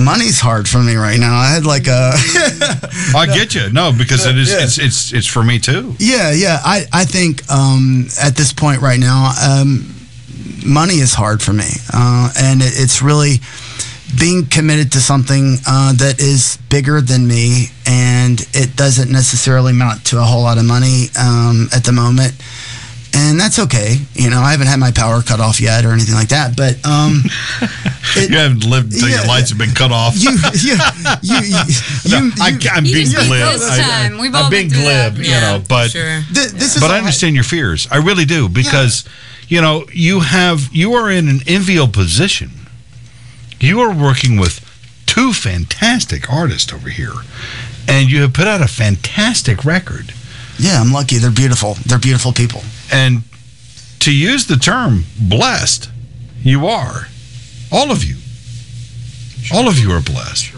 [0.03, 1.37] money's hard for me right now.
[1.37, 2.11] I had like a
[3.15, 3.71] I get you.
[3.71, 4.51] No, because it is.
[4.51, 4.63] Yeah.
[4.63, 5.95] It's it's it's for me too.
[5.99, 6.59] Yeah, yeah.
[6.63, 9.95] I, I think um, at this point right now, um,
[10.65, 11.69] money is hard for me.
[11.93, 13.37] Uh, and it, it's really
[14.19, 20.05] being committed to something uh, that is bigger than me and it doesn't necessarily amount
[20.05, 22.33] to a whole lot of money um, at the moment.
[23.13, 23.97] And that's okay.
[24.13, 26.55] You know, I haven't had my power cut off yet or anything like that.
[26.55, 27.23] But um,
[28.15, 30.15] it- You haven't lived until Yeah, your lights have been cut off.
[30.15, 30.75] you, you,
[31.21, 31.59] you, you,
[32.09, 33.59] No, I, I'm You being glib.
[33.59, 34.17] this time.
[34.17, 35.23] We've I'm being been glib, that.
[35.25, 35.61] you know.
[35.67, 36.21] But sure.
[36.33, 37.87] th- this is but I all understand your fears.
[37.91, 39.03] I really do because
[39.49, 42.51] you know you have you are in an enviable position.
[43.59, 44.59] You are working with
[45.05, 47.13] two fantastic artists over here,
[47.89, 50.13] and you have put out a fantastic record.
[50.57, 51.17] Yeah, I'm lucky.
[51.17, 51.75] They're beautiful.
[51.85, 52.61] They're beautiful people.
[52.91, 53.23] And
[53.99, 55.89] to use the term blessed,
[56.43, 57.07] you are.
[57.71, 58.17] All of you.
[59.53, 60.51] All of you are blessed.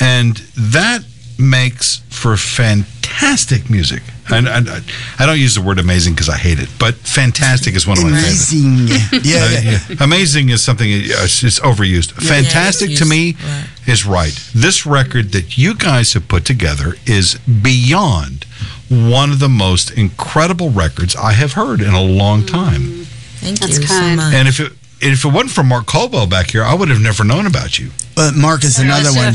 [0.00, 1.04] And that
[1.38, 4.02] makes for fantastic music.
[4.30, 4.80] And I, I,
[5.18, 8.04] I don't use the word amazing because I hate it, but fantastic is one of
[8.04, 8.52] my favorites.
[8.52, 8.88] Amazing.
[8.88, 9.78] Yeah, Uh, yeah.
[9.88, 9.96] yeah.
[10.00, 12.12] Amazing is something uh, it's it's overused.
[12.12, 13.66] Fantastic it's to me right.
[13.86, 14.32] is right.
[14.54, 18.46] This record that you guys have put together is beyond
[18.88, 22.50] one of the most incredible records I have heard in a long mm.
[22.50, 23.04] time.
[23.36, 24.20] Thank That's you kind.
[24.20, 24.34] so much.
[24.34, 27.24] And if it if it wasn't for Mark Colwell back here, I would have never
[27.24, 27.90] known about you.
[28.14, 29.34] But Mark is another one.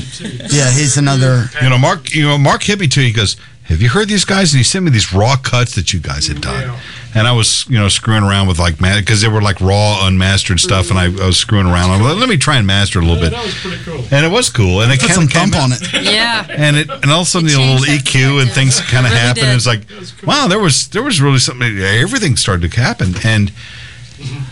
[0.50, 1.00] Yeah, he's mm.
[1.00, 1.50] another.
[1.62, 2.14] You know, Mark.
[2.14, 3.02] You know, Mark hit me too.
[3.02, 5.94] He goes, "Have you heard these guys?" And he sent me these raw cuts that
[5.94, 6.78] you guys had done.
[7.16, 10.06] And I was, you know, screwing around with like man because they were like raw,
[10.06, 11.90] unmastered stuff, and I, I was screwing around.
[11.90, 13.32] I'm like, let me try and master it a little bit.
[13.32, 14.04] That was pretty cool.
[14.12, 15.94] And it was cool, and it Put some came thump out- on it.
[16.14, 16.46] Yeah.
[16.50, 19.12] and it and all of a sudden It the little EQ and things kind of
[19.12, 19.46] It really happened.
[19.46, 19.56] did.
[19.56, 21.78] It's like, wow, there was there was really something.
[21.80, 24.44] Everything started to happen, and mm-hmm.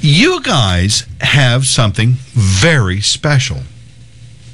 [0.00, 3.62] you guys have something very special.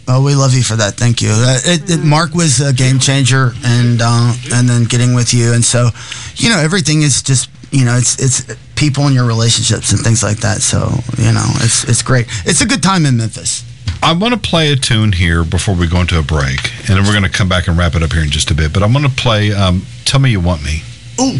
[0.06, 0.94] Oh, we love you for that.
[0.94, 1.30] Thank you.
[1.30, 5.54] Uh, it, it, Mark was a game changer, and uh, and then getting with you,
[5.54, 5.88] and so,
[6.36, 10.22] you know, everything is just you know, it's it's people in your relationships and things
[10.22, 10.62] like that.
[10.62, 10.78] So
[11.18, 12.26] you know, it's it's great.
[12.46, 13.64] It's a good time in Memphis.
[14.02, 17.04] I want to play a tune here before we go into a break, and then
[17.04, 18.72] we're going to come back and wrap it up here in just a bit.
[18.72, 20.82] But I'm going to play um, "Tell Me You Want Me."
[21.20, 21.38] Ooh,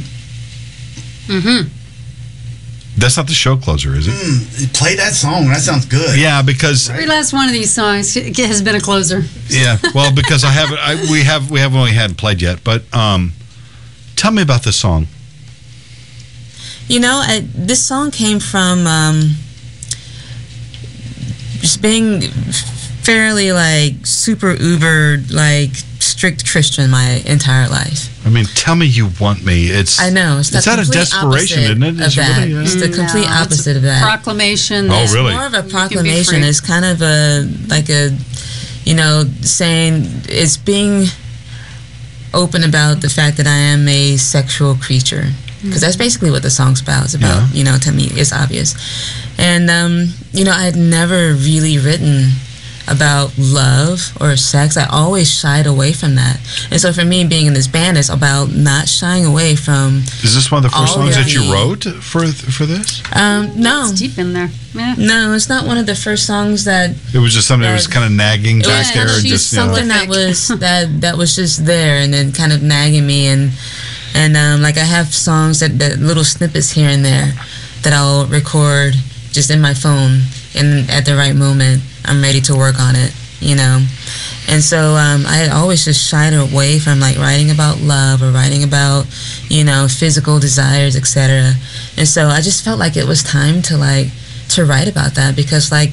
[2.97, 4.12] That's not the show closer, is it?
[4.12, 5.47] mm, play that song.
[5.49, 6.18] That sounds good.
[6.18, 9.22] Yeah, because Every last one of these songs has been a closer.
[9.49, 12.62] yeah, well, because I haven't, I, we have, we haven't really had played yet.
[12.62, 13.32] But um,
[14.14, 15.09] tell me about this song.
[16.86, 19.20] You know, I, this song came from um,
[21.61, 22.20] just being
[23.03, 25.72] fairly like super uber like
[26.15, 28.01] strict Christian my entire life.
[28.27, 29.67] I mean, tell me you want me.
[29.67, 31.89] It's I know it's the It's out of desperation, opposite isn't it?
[31.89, 32.39] Of It's that.
[32.39, 34.03] really, uh, It's the complete No, it's a opposite of that.
[34.03, 34.87] Proclamation.
[34.87, 35.33] Oh, that really?
[35.35, 36.41] More of a You can be proclamation.
[36.41, 36.49] free.
[36.49, 38.17] It's kind of a like a,
[38.85, 41.07] you know, saying it's being
[42.33, 45.27] open about the fact that I am a sexual creature
[45.62, 47.05] because that's basically what the song's about.
[47.07, 47.59] It's about Yeah.
[47.59, 48.75] you know to me it's obvious,
[49.39, 52.33] and um, you know I had never really written
[52.89, 56.39] about love or sex, I always shied away from that.
[56.70, 59.99] And so for me, being in this band is about not shying away from.
[60.22, 63.03] Is this one of the first songs that you wrote for for this?
[63.14, 64.51] Um, no, It's deep in there.
[64.74, 64.95] Yeah.
[64.99, 67.87] no, it's not one of the first songs that It was just something that was
[67.87, 70.09] Uh, kind of nagging it back was there, and she's just you know, something that
[70.09, 73.53] was that that was just there and then kind of nagging me and
[74.14, 77.32] and um, like I have songs that, that little snippets here and there
[77.82, 78.95] that I'll record
[79.32, 80.22] just in my phone
[80.55, 83.84] and at the right moment I'm ready to work on it you know
[84.46, 88.30] and so um, I had always just shied away from like writing about love or
[88.30, 89.07] writing about
[89.48, 91.55] you know physical desires etc
[91.96, 94.09] and so I just felt like it was time to like
[94.50, 95.90] to write about that because like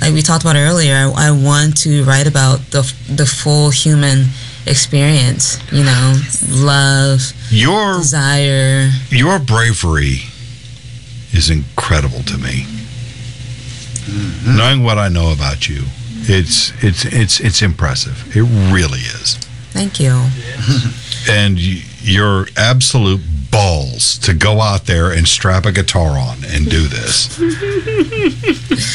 [0.00, 4.26] like we talked about earlier, I, I want to write about the the full human
[4.66, 5.58] experience.
[5.72, 8.90] You know, love, your desire.
[9.10, 10.20] your bravery
[11.32, 12.66] is incredible to me.
[14.46, 15.82] Knowing what I know about you,
[16.22, 18.36] it's it's it's it's impressive.
[18.36, 18.42] It
[18.72, 19.36] really is.
[19.72, 20.10] Thank you.
[21.30, 26.68] and y- your absolute balls to go out there and strap a guitar on and
[26.68, 27.36] do this.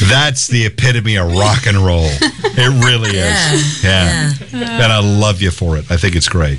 [0.08, 2.06] That's the epitome of rock and roll.
[2.06, 3.82] It really is.
[3.84, 4.32] Yeah.
[4.52, 5.90] And I love you for it.
[5.90, 6.58] I think it's great.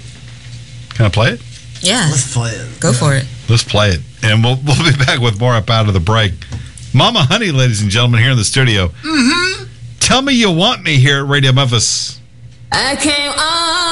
[0.96, 1.42] Can I play it?
[1.82, 2.80] Yeah, Let's play it.
[2.80, 3.26] go for it.
[3.50, 4.02] Let's play it.
[4.24, 6.34] And we'll, we'll be back with more up out of the break.
[6.96, 8.88] Mama Honey, ladies and gentlemen, here in the studio.
[8.88, 9.66] Mm-hmm.
[10.00, 12.22] Tell me you want me here at Radio Memphis.
[12.72, 13.85] I came all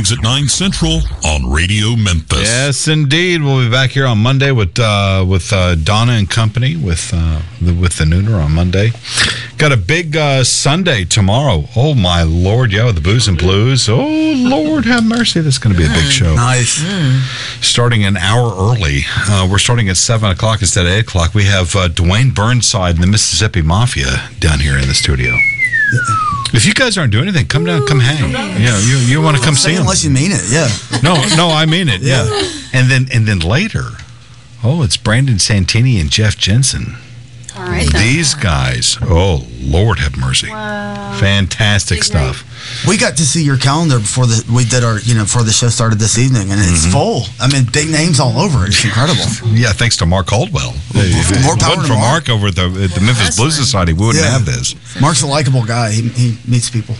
[0.00, 2.48] mornings at 9 Central on Radio Memphis.
[2.48, 3.42] Yes, indeed.
[3.42, 7.42] We'll be back here on Monday with uh, with uh, Donna and company with uh,
[7.60, 8.92] the, with the Nooner on Monday.
[9.58, 11.64] Got a big uh, Sunday tomorrow.
[11.76, 13.90] Oh my lord, yeah, with the booze and blues.
[13.90, 15.40] Oh Lord, have mercy.
[15.40, 16.34] That's going to be a big show.
[16.34, 16.82] Nice.
[17.60, 19.00] Starting an hour early.
[19.28, 21.34] Uh, we're starting at seven o'clock instead of eight o'clock.
[21.34, 25.36] We have uh, Duwayne Burnside and the Mississippi Mafia down here in the studio.
[26.52, 28.30] If you guys aren't doing anything, come down, come hang.
[28.32, 29.82] Yeah, you you want to come see them?
[29.82, 30.42] unless you mean it.
[30.50, 30.68] Yeah.
[31.02, 32.00] No, no, I mean it.
[32.02, 32.24] Yeah.
[32.72, 33.84] And then and then later,
[34.64, 36.96] oh, it's Brandon Santini and Jeff Jensen.
[37.60, 37.90] All right.
[37.92, 38.02] then.
[38.06, 42.44] These guys, oh Lord have mercy, fantastic Big stuff.
[42.86, 45.52] We got to see your calendar before the we did our you know before the
[45.52, 46.92] show started this evening, and it's Mm-hmm.
[46.92, 47.22] full.
[47.40, 48.66] I mean, big names all over.
[48.66, 49.24] It's incredible.
[49.48, 50.72] Yeah, thanks to Mark Caldwell.
[50.94, 52.28] If it More power to for Mark.
[52.28, 53.56] Mark over at the, at the Memphis Blues.
[53.56, 54.30] Society, we wouldn't Yeah.
[54.32, 54.74] have this.
[55.00, 55.90] Mark's a likable guy.
[55.92, 56.94] He, he meets people.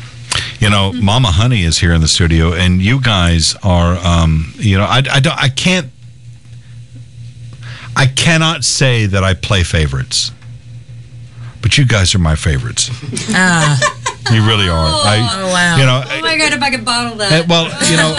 [0.60, 4.76] You know, Mama Honey is here in the studio, and you guys are, um, you
[4.78, 5.88] know, I, I don't, I can't,
[7.96, 10.32] I cannot say that I play favorites,
[11.62, 12.90] but you guys are my favorites.
[13.34, 13.78] Ah,
[14.32, 14.86] You really are.
[14.86, 15.76] I, oh wow.
[15.76, 16.52] you know, Oh my god!
[16.52, 17.32] If I could bottle that.
[17.42, 18.14] Uh, well, you know,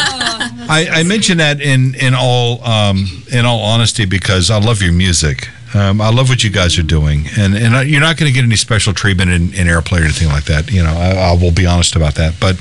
[0.70, 4.94] I, I mention that in in all um, in all honesty because I love your
[4.94, 5.48] music.
[5.74, 8.34] Um, I love what you guys are doing, and and I- you're not going to
[8.36, 10.70] get any special treatment in, in airplay or anything like that.
[10.70, 12.34] You know, I, I will be honest about that.
[12.42, 12.58] But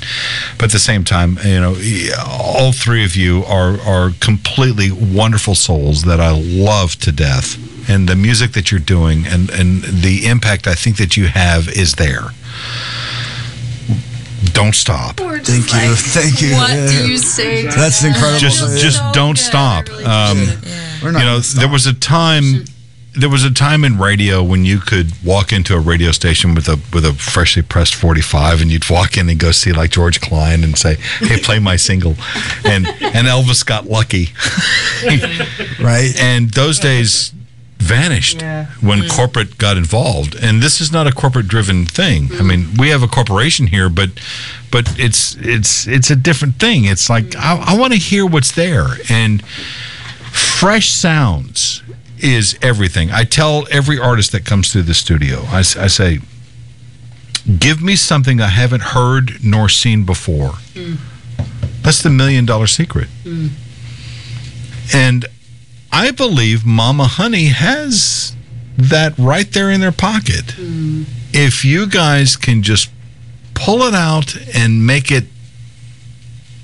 [0.57, 1.75] but at the same time, you know,
[2.25, 7.57] all three of you are are completely wonderful souls that I love to death,
[7.87, 11.67] and the music that you're doing and and the impact I think that you have
[11.69, 12.29] is there.
[14.53, 15.19] Don't stop.
[15.19, 15.95] We're just Thank you.
[15.95, 16.55] Thank you.
[16.55, 16.87] What Yeah.
[16.87, 17.61] do you say?
[17.63, 18.07] to That's that?
[18.07, 18.39] incredible.
[18.39, 18.77] just Yeah.
[18.81, 19.43] just So don't good.
[19.45, 19.87] stop.
[19.89, 20.51] Really Um,
[21.01, 21.59] We're not you know, stop.
[21.61, 22.65] there was a time.
[23.13, 26.67] There was a time in radio when you could walk into a radio station with
[26.69, 30.21] a with a freshly pressed 45 and you'd walk in and go see like George
[30.21, 32.15] Klein and say, "Hey, play my single."
[32.63, 34.31] And and Elvis got lucky.
[35.83, 36.15] right.
[36.17, 37.33] And those days
[37.81, 38.41] vanished
[38.81, 39.09] when mm.
[39.09, 40.35] corporate got involved.
[40.35, 42.29] And this is not a corporate driven thing.
[42.33, 44.09] I mean, we have a corporation here, but
[44.71, 46.85] but it's it's it's a different thing.
[46.85, 47.39] It's like mm.
[47.39, 49.43] I, I want to hear what's there and
[50.31, 51.83] fresh sounds
[52.19, 53.09] is everything.
[53.11, 56.19] I tell every artist that comes through the studio, I say,
[57.59, 60.51] give me something I haven't heard nor seen before.
[60.73, 60.97] Mm.
[61.81, 63.07] That's the million dollar secret.
[64.93, 65.25] And
[65.91, 68.35] I believe Mama Honey has
[68.77, 70.45] that right there in their pocket.
[70.57, 71.05] Mm.
[71.33, 72.89] If you guys can just
[73.53, 75.25] pull it out and make it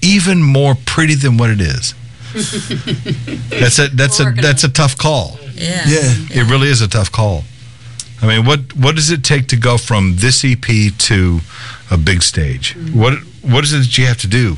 [0.01, 1.93] even more pretty than what it is.
[3.49, 5.38] that's a that's a Working that's a tough call.
[5.53, 5.84] yeah.
[5.88, 6.13] Yeah.
[6.30, 7.43] It really is a tough call.
[8.21, 10.65] I mean, what what does it take to go from this EP
[10.97, 11.39] to
[11.89, 12.75] a big stage?
[12.75, 12.95] Mm.
[12.95, 14.57] What what is it that you have to do?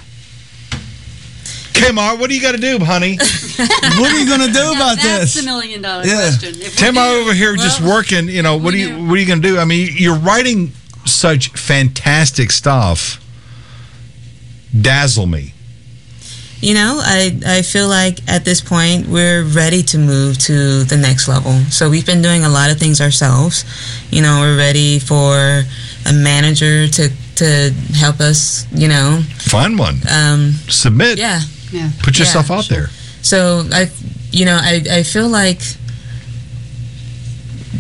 [1.74, 3.18] Tamar, what do you got to do, honey?
[3.98, 5.36] what are you gonna do Now, about that's this?
[5.36, 6.16] the million dollar Yeah.
[6.30, 6.56] question.
[6.56, 8.28] If we Tamar over here just working.
[8.30, 9.06] You know, what do we you do.
[9.08, 9.58] what are you going to do?
[9.58, 10.72] I mean, you're writing
[11.06, 13.22] such fantastic stuff.
[14.80, 15.54] Dazzle me.
[16.62, 20.98] You know, I, I feel like at this point we're ready to move to the
[20.98, 21.54] next level.
[21.72, 23.64] So we've been doing a lot of things ourselves.
[24.12, 25.64] You know, we're ready for
[26.06, 28.68] a manager to to help us.
[28.74, 30.02] You know, Find one.
[30.12, 31.18] um, Submit.
[31.18, 31.40] yeah.
[31.72, 31.90] Yeah.
[32.02, 32.88] Put yourself Yeah, out there.
[33.22, 33.90] So I,
[34.32, 35.62] you know, I I feel like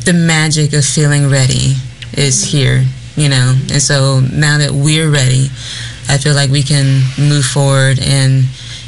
[0.05, 1.75] the magic of feeling ready
[2.13, 2.85] is here.
[3.15, 5.49] You know, and so now that we're ready,
[6.07, 8.45] I feel like we can move forward and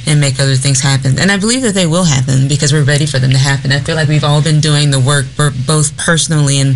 [0.08, 1.20] and make other things happen.
[1.20, 3.72] And I believe that they will happen because we're ready for them to happen.
[3.72, 6.76] I feel like we've all been doing the work bur- both personally and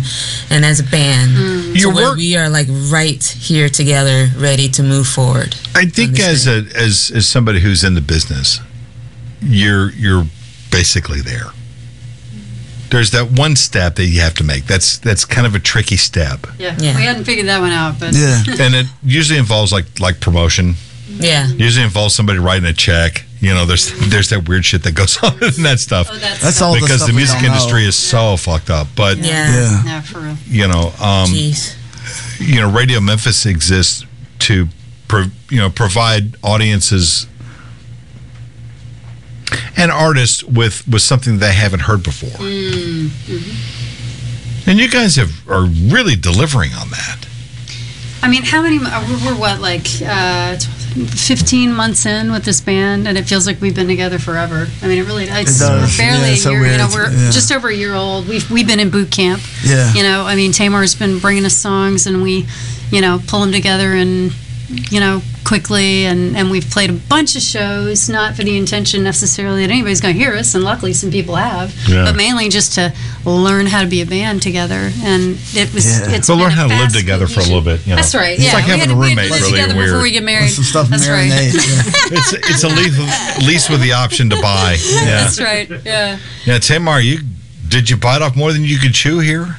[0.50, 1.32] and as a band.
[1.36, 1.72] Mm.
[1.74, 5.56] to Your where work- we are like right here together, ready to move forward.
[5.74, 8.60] I think as a as as somebody who's in the business,
[9.40, 10.24] you're you're
[10.70, 11.50] basically there.
[12.90, 14.66] There's that one step that you have to make.
[14.66, 16.76] That's that's kind of a tricky step, Yeah.
[16.78, 16.94] Yeah.
[16.96, 18.44] We hadn't figured that one out, but Yeah.
[18.60, 20.76] and it usually involves like like promotion.
[21.08, 21.46] Yeah.
[21.48, 23.24] Usually involves somebody writing a check.
[23.40, 26.40] You know, there's there's that weird shit that goes on in that stuff oh, that's,
[26.40, 27.54] That's all the because stuff the music don't know.
[27.54, 28.88] industry is so fucked up.
[28.96, 29.24] But Yeah.
[29.52, 29.82] Yeah.
[29.84, 30.36] Yeah, for real.
[30.46, 31.76] you know, um, Jeez.
[32.40, 34.04] you know, Radio Memphis exists
[34.40, 34.66] to,
[35.08, 37.26] pro, you know, provide audiences
[39.76, 42.30] and artists with with something they haven't heard before.
[44.68, 47.25] And you guys have are really delivering on that.
[48.22, 48.78] I mean, how many?
[48.78, 53.46] uh, We're, we're what, like uh, 15 months in with this band, and it feels
[53.46, 54.66] like we've been together forever.
[54.82, 55.98] I mean, it really it's It does.
[55.98, 56.66] we're barely Yeah, a it's so year.
[56.66, 57.30] You know, we're Yeah.
[57.30, 58.26] just over a year old.
[58.28, 59.42] We've we've been in boot camp.
[59.64, 59.92] Yeah.
[59.94, 62.46] You know, I mean, Tamar's been bringing us songs, and we,
[62.90, 64.32] you know, pull them together and,
[64.90, 69.04] you know, quickly, and, and we've played a bunch of shows, not for the intention
[69.04, 72.04] necessarily that anybody's going to hear us, and luckily some people have, Yeah.
[72.04, 72.92] but mainly just to
[73.24, 74.90] learn how to be a band together.
[75.04, 76.16] And it was, Yeah.
[76.16, 77.96] it's So learn how to live fast together for a little bit, you know.
[77.96, 78.34] That's right.
[78.34, 79.88] It's yeah, like we having had, a roommate, to live really together weird.
[79.90, 80.50] before we get married.
[80.50, 81.26] Some stuff That's right.
[81.28, 81.38] Yeah.
[82.18, 84.76] it's it's a lease, lease with the option to buy.
[84.84, 85.70] Yeah, That's right.
[85.84, 86.18] Yeah.
[86.44, 86.58] yeah.
[86.58, 87.20] Tamar, you
[87.68, 89.56] did you bite off more than you could chew here?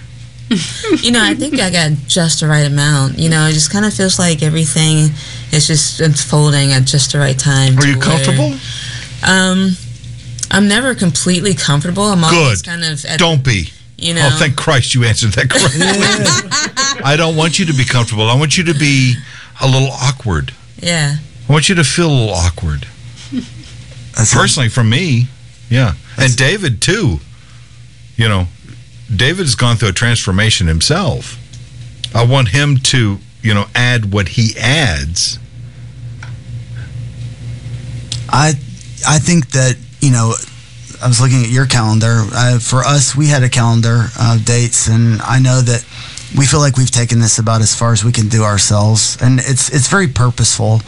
[1.04, 3.18] You know, I think I got just the right amount.
[3.20, 5.10] You know, it just kind of feels like everything
[5.52, 7.78] is just unfolding at just the right time.
[7.78, 8.54] Are you where- comfortable?
[9.28, 9.72] Um,
[10.52, 12.04] I'm never completely comfortable.
[12.04, 12.70] I'm always Good.
[12.70, 13.70] kind of at, Don't be.
[13.98, 14.30] you know.
[14.32, 15.82] Oh, thank Christ you answered that correctly.
[17.04, 18.30] I don't want you to be comfortable.
[18.30, 19.16] I want you to be
[19.62, 20.54] a little awkward.
[20.78, 21.16] yeah.
[21.50, 22.88] I want you to feel a little awkward.
[24.16, 25.28] That's Personally, from me,
[25.70, 27.20] yeah, and David too.
[28.16, 28.48] You know,
[29.14, 31.38] David has gone through a transformation himself.
[32.14, 35.40] I want him to, you know, add what he adds.
[38.30, 38.54] I
[39.08, 40.34] I think that you know
[41.02, 42.26] I was looking at your calendar.
[42.34, 45.86] Uh, for us, we had a calendar of dates, and I know that
[46.38, 49.40] we feel like we've taken this about as far as we can do ourselves, and
[49.40, 50.82] it's it's very purposeful.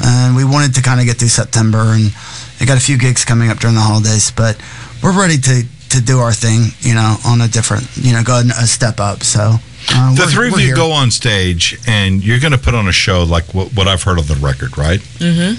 [0.00, 2.14] And we wanted to kind of get through September, and
[2.60, 4.56] I got a few gigs coming up during the holidays, but
[5.02, 5.64] we're ready to
[5.98, 9.00] to do our thing, you know, on a different, you know, go and a step
[9.00, 9.22] up.
[9.22, 9.54] So
[9.90, 10.76] uh, The three of you here.
[10.76, 14.02] go on stage, and you're going to put on a show like what, what I've
[14.02, 15.00] heard on the record, right?
[15.00, 15.54] Mm-hmm.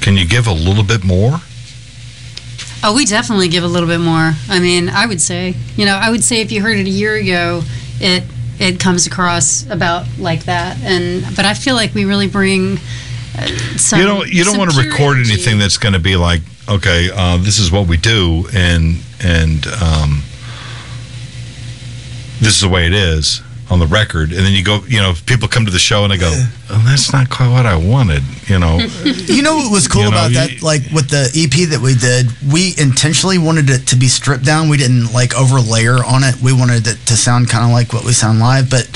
[0.00, 1.40] Can you give a little bit more?
[2.82, 4.32] Oh, we definitely give a little bit more.
[4.50, 6.90] I mean, I would say, you know, I would say if you heard it a
[6.90, 7.62] year ago,
[8.00, 8.24] it
[8.58, 10.76] it comes across about like that.
[10.82, 12.76] And but I feel like we really bring
[13.38, 13.46] uh,
[13.78, 14.00] some.
[14.00, 14.28] you don't.
[14.30, 15.32] You don't want to record energy.
[15.32, 19.66] anything that's going to be like, okay, uh, this is what we do, and and
[19.82, 20.22] um,
[22.40, 25.14] this is the way it is on the record, and then you go, you know,
[25.24, 26.30] people come to the show and they go,
[26.70, 28.78] oh, that's not quite what I wanted, you know.
[29.04, 30.62] You know what was cool You know, about you- that?
[30.62, 34.68] Like with the EP that we did, we intentionally wanted it to be stripped down.
[34.68, 36.36] We didn't like over layer on it.
[36.42, 38.68] We wanted it to sound kind of like what we sound live.
[38.68, 38.86] But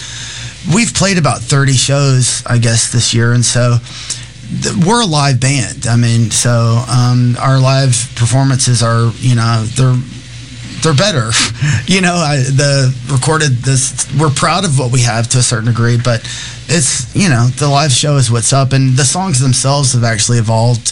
[0.74, 3.32] we've played about 30 shows, I guess, this year.
[3.32, 4.27] And so th-
[4.86, 5.86] we're a live band.
[5.86, 9.96] I mean, so um, our live performances are, you know, they're
[10.82, 11.30] they're better.
[11.86, 14.06] you know, I, the recorded this.
[14.18, 16.20] We're proud of what we have to a certain degree, but
[16.68, 20.38] it's you know the live show is what's up, and the songs themselves have actually
[20.38, 20.88] evolved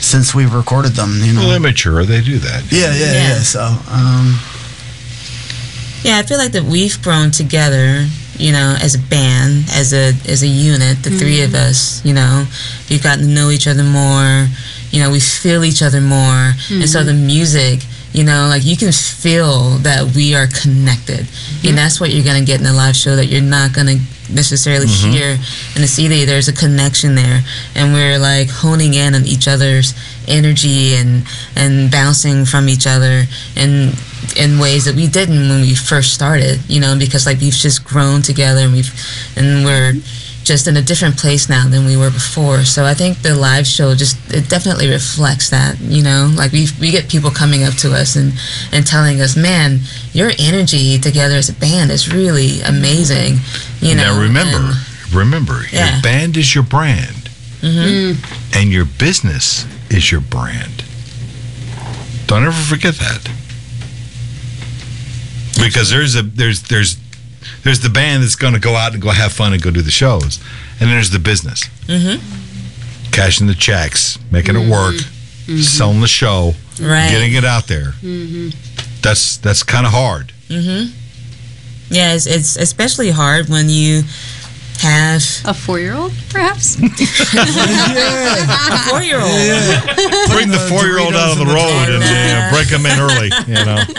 [0.00, 1.18] since we've recorded them.
[1.22, 2.64] You know, Well, they mature, they do that.
[2.72, 3.34] yeah, yeah, yeah, Yeah.
[3.40, 3.60] So,
[3.90, 4.40] um,
[6.02, 8.06] Yeah, I feel like that we've grown together,
[8.40, 11.70] you know, as a band, as a as a unit, the three of mm-hmm.
[11.70, 12.46] us, you know.
[12.88, 14.48] We've gotten to know each other more,
[14.90, 16.54] you know, we feel each other more.
[16.70, 17.26] And so the mm-hmm.
[17.26, 17.80] music,
[18.12, 21.26] you know, like you can feel that we are connected.
[21.64, 23.98] And that's what you're gonna get in a live show that you're not gonna
[24.32, 25.10] necessarily mm-hmm.
[25.10, 25.38] here
[25.74, 26.24] in the city.
[26.24, 27.42] There's a connection there.
[27.74, 29.94] And we're like honing in on each other's
[30.28, 31.24] energy and
[31.56, 33.24] and bouncing from each other
[33.56, 33.94] and
[34.36, 37.84] in ways that we didn't when we first started, you know, because like we've just
[37.84, 38.92] grown together and we've
[39.36, 39.94] and we're
[40.50, 42.64] just in a different place now than we were before.
[42.64, 46.28] So I think the live show just it definitely reflects that, you know.
[46.34, 48.32] Like we we get people coming up to us and
[48.72, 49.80] and telling us, "Man,
[50.12, 53.38] your energy together as a band is really amazing."
[53.80, 54.10] You know.
[54.16, 55.92] now remember, and- remember, Yeah.
[55.94, 57.30] your band is your brand,
[57.62, 58.16] Mm.
[58.52, 60.82] and your business is your brand.
[62.26, 63.22] Don't ever forget that.
[65.62, 66.96] Because there's a there's there's
[67.62, 69.82] there's the band that's going to go out and go have fun and go do
[69.82, 70.38] the shows,
[70.80, 72.20] and then there's the business, Mhm.
[73.12, 74.94] cashing the checks, making it work,
[75.62, 77.10] selling the show, Right.
[77.10, 77.94] getting it out there.
[79.02, 80.32] That's that's kind of hard.
[80.48, 80.92] Mm-hmm.
[81.90, 84.04] Yeah, it's, it's especially hard when you
[84.80, 86.76] have A four-year-old, perhaps.
[86.80, 86.88] a
[88.88, 89.30] four-year-old.
[90.30, 92.48] Bring the the four year old out of the the road and car.
[92.48, 93.30] uh, break them in early.
[93.46, 93.82] You know.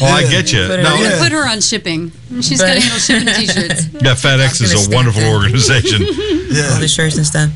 [0.00, 0.66] Oh, I get you.
[0.66, 1.00] Put it No, in.
[1.02, 1.18] yeah.
[1.22, 2.10] Put her on shipping.
[2.42, 3.86] She's But- got to handle shipping T-shirts.
[3.94, 5.44] Yeah, FedEx is a wonderful stamp it.
[5.44, 6.02] organization.
[6.02, 7.50] all the shirts and stuff.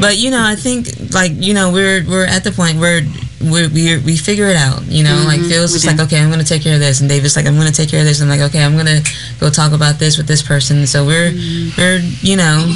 [0.00, 3.02] But you know, I think like you know we're we're at the point where
[3.42, 4.82] we we we figure it out.
[4.86, 5.90] You know, like Phil's just do.
[5.90, 8.00] like, okay, I'm gonna take care of this, and David's like, I'm gonna take care
[8.00, 8.20] of this.
[8.22, 9.00] I'm like, okay, I'm gonna
[9.40, 10.86] go talk about this with this person.
[10.86, 11.32] So we're
[11.78, 12.74] we're you know.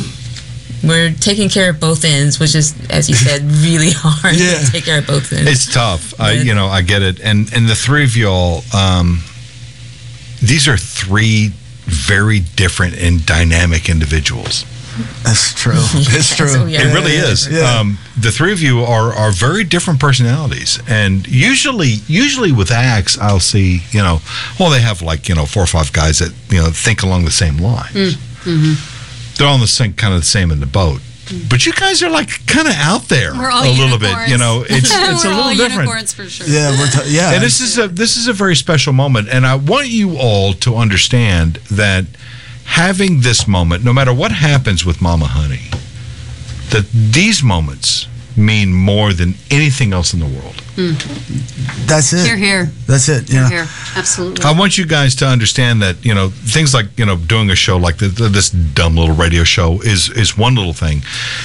[0.84, 4.58] We're taking care of both ends, which is, as you said, really hard Yeah.
[4.60, 5.50] to take care of both ends.
[5.50, 6.12] It's tough.
[6.20, 7.18] I, you know, I get it.
[7.18, 9.20] And and the three of y'all, um,
[10.42, 11.50] these are three
[11.86, 14.64] very different and dynamic individuals.
[15.22, 15.74] That's true.
[16.16, 16.48] It's true.
[16.48, 16.82] So, yeah.
[16.82, 17.48] It really is.
[17.48, 17.78] Yeah.
[17.78, 23.18] Um, the three of you are are very different personalities, and usually, usually with acts,
[23.18, 24.20] I'll see, you know,
[24.58, 27.24] well, they have like you know four or five guys that you know think along
[27.24, 28.16] the same lines.
[28.16, 28.22] Mm.
[28.46, 29.34] Mm-hmm.
[29.36, 31.00] they're all in the same kind of the same in the boat.
[31.26, 31.50] Mm.
[31.50, 34.14] But you guys are like kind of out there We're all a little bit.
[34.28, 35.88] You know, it's it's a We're all little different.
[35.88, 36.46] unicorns for sure.
[36.46, 37.32] Yeah, we're t- yeah.
[37.34, 40.52] And this is a this is a very special moment, and I want you all
[40.54, 42.04] to understand that
[42.66, 45.70] having this moment, no matter what happens with Mama Honey,
[46.70, 48.06] that these moments
[48.36, 50.54] mean more than anything else in the world.
[50.76, 51.86] Mm.
[51.86, 52.26] that's it.
[52.28, 53.32] You're here, That's it.
[53.32, 53.48] Yeah.
[53.48, 53.66] here.
[53.96, 54.44] Absolutely.
[54.44, 57.54] I want you guys to understand that you know things like you know doing a
[57.56, 61.00] show like the, the- this dumb little radio show is is one little thing,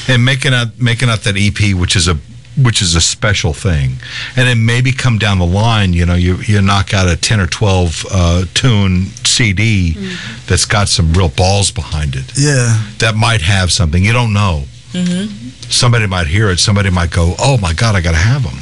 [0.10, 2.18] and making out making out that EP, which is a
[2.58, 3.98] which is a special thing,
[4.36, 7.40] and then maybe come down the line, you know, you you knock out a ten
[7.40, 10.46] or twelve uh, tune CD mm-hmm.
[10.48, 12.82] that's got some real balls behind it Yeah.
[13.00, 14.64] that might have something you don't know.
[14.94, 15.50] Mm-hmm.
[15.70, 16.60] Somebody might hear it.
[16.60, 18.62] Somebody might go, "Oh my God, I got to have them."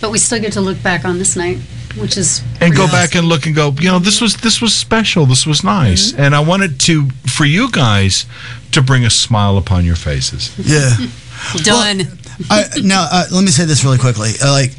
[0.00, 1.56] but we still get to look back on this night,
[1.96, 4.60] which is and go pretty back and look and go you know this was this
[4.60, 6.20] was special this was nice mm-hmm.
[6.20, 8.26] and i wanted to for you guys
[8.72, 10.90] to bring a smile upon your faces Yeah.
[11.54, 11.62] awesome.
[11.62, 12.18] done.
[12.50, 14.30] I, now, uh, let me say this really quickly.
[14.42, 14.72] Uh, like,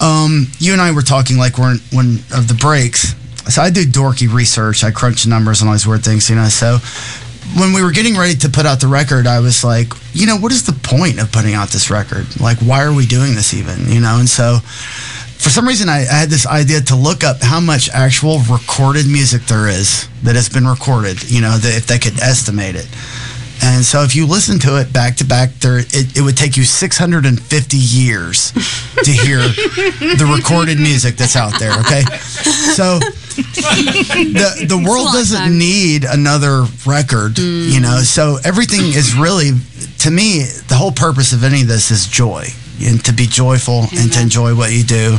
[0.00, 3.14] um, you and I were talking like when when of the breaks.
[3.48, 4.84] So I do dorky research.
[4.84, 6.48] I crunch numbers and all these weird things, you know.
[6.48, 6.78] So
[7.58, 10.36] when we were getting ready to put out the record, I was like, you know,
[10.36, 12.40] what is the point of putting out this record?
[12.40, 13.88] Like, why are we doing this even?
[13.92, 14.58] You know, and so.
[15.34, 19.06] For some reason, I, I had this idea to look up how much actual recorded
[19.06, 21.22] music there is that has been recorded.
[21.30, 22.88] You know, that if they could estimate it.
[23.64, 26.56] And so if you listen to it back to back, there it, it would take
[26.56, 28.52] you 650 years
[29.02, 31.72] to hear the recorded music that's out there.
[31.80, 32.02] Okay,
[32.76, 38.00] so the the world doesn't need another record, you know.
[38.00, 39.50] So everything is really,
[40.00, 42.46] to me, the whole purpose of any of this is joy
[42.82, 45.16] and to be joyful and to enjoy what you do.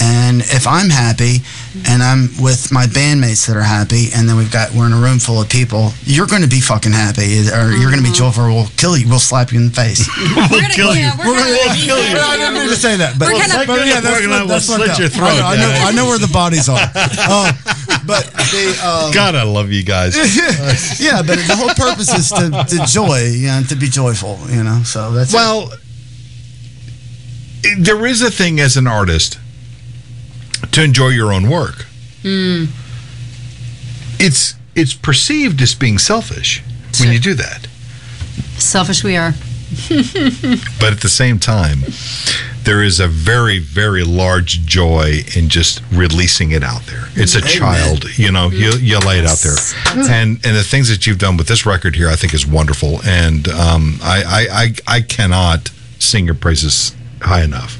[0.00, 1.44] And if I'm happy
[1.86, 5.00] and I'm with my bandmates that are happy, and then we've got we're in a
[5.00, 8.16] room full of people, you're going to be fucking happy, or you're going to be
[8.16, 8.44] joyful.
[8.48, 9.08] We'll kill you.
[9.08, 10.08] We'll slap you in the face.
[10.50, 11.10] We're gonna kill you.
[11.20, 12.16] We're, gonna, kill you.
[12.16, 14.68] I didn't mean to say that, but, We're gonna- but yeah, that's, We're gonna- that's
[14.68, 15.70] we'll slit your I know, throat, I know.
[15.88, 16.80] I know where the bodies are.
[16.80, 17.52] Uh,
[18.06, 20.16] but the um, god i love you guys
[21.00, 24.62] yeah, but the whole purpose is to, to joy, you know, to be joyful, you
[24.64, 24.82] know.
[24.84, 25.70] So that's well
[27.62, 29.38] it- there is a thing as an artist
[30.72, 31.86] to enjoy your own work.
[34.22, 36.62] It's it's perceived as being selfish
[37.00, 37.66] when you do that.
[38.58, 39.32] Selfish we are.
[40.80, 41.78] but at the same time,
[42.64, 47.04] there is a very, very large joy in just releasing it out there.
[47.14, 49.56] It's a child, you know, you, you lay it out there,
[50.10, 53.00] and and the things that you've done with this record here, I think, is wonderful,
[53.04, 55.70] and um, I, I I I cannot
[56.00, 57.76] sing your praises high enough.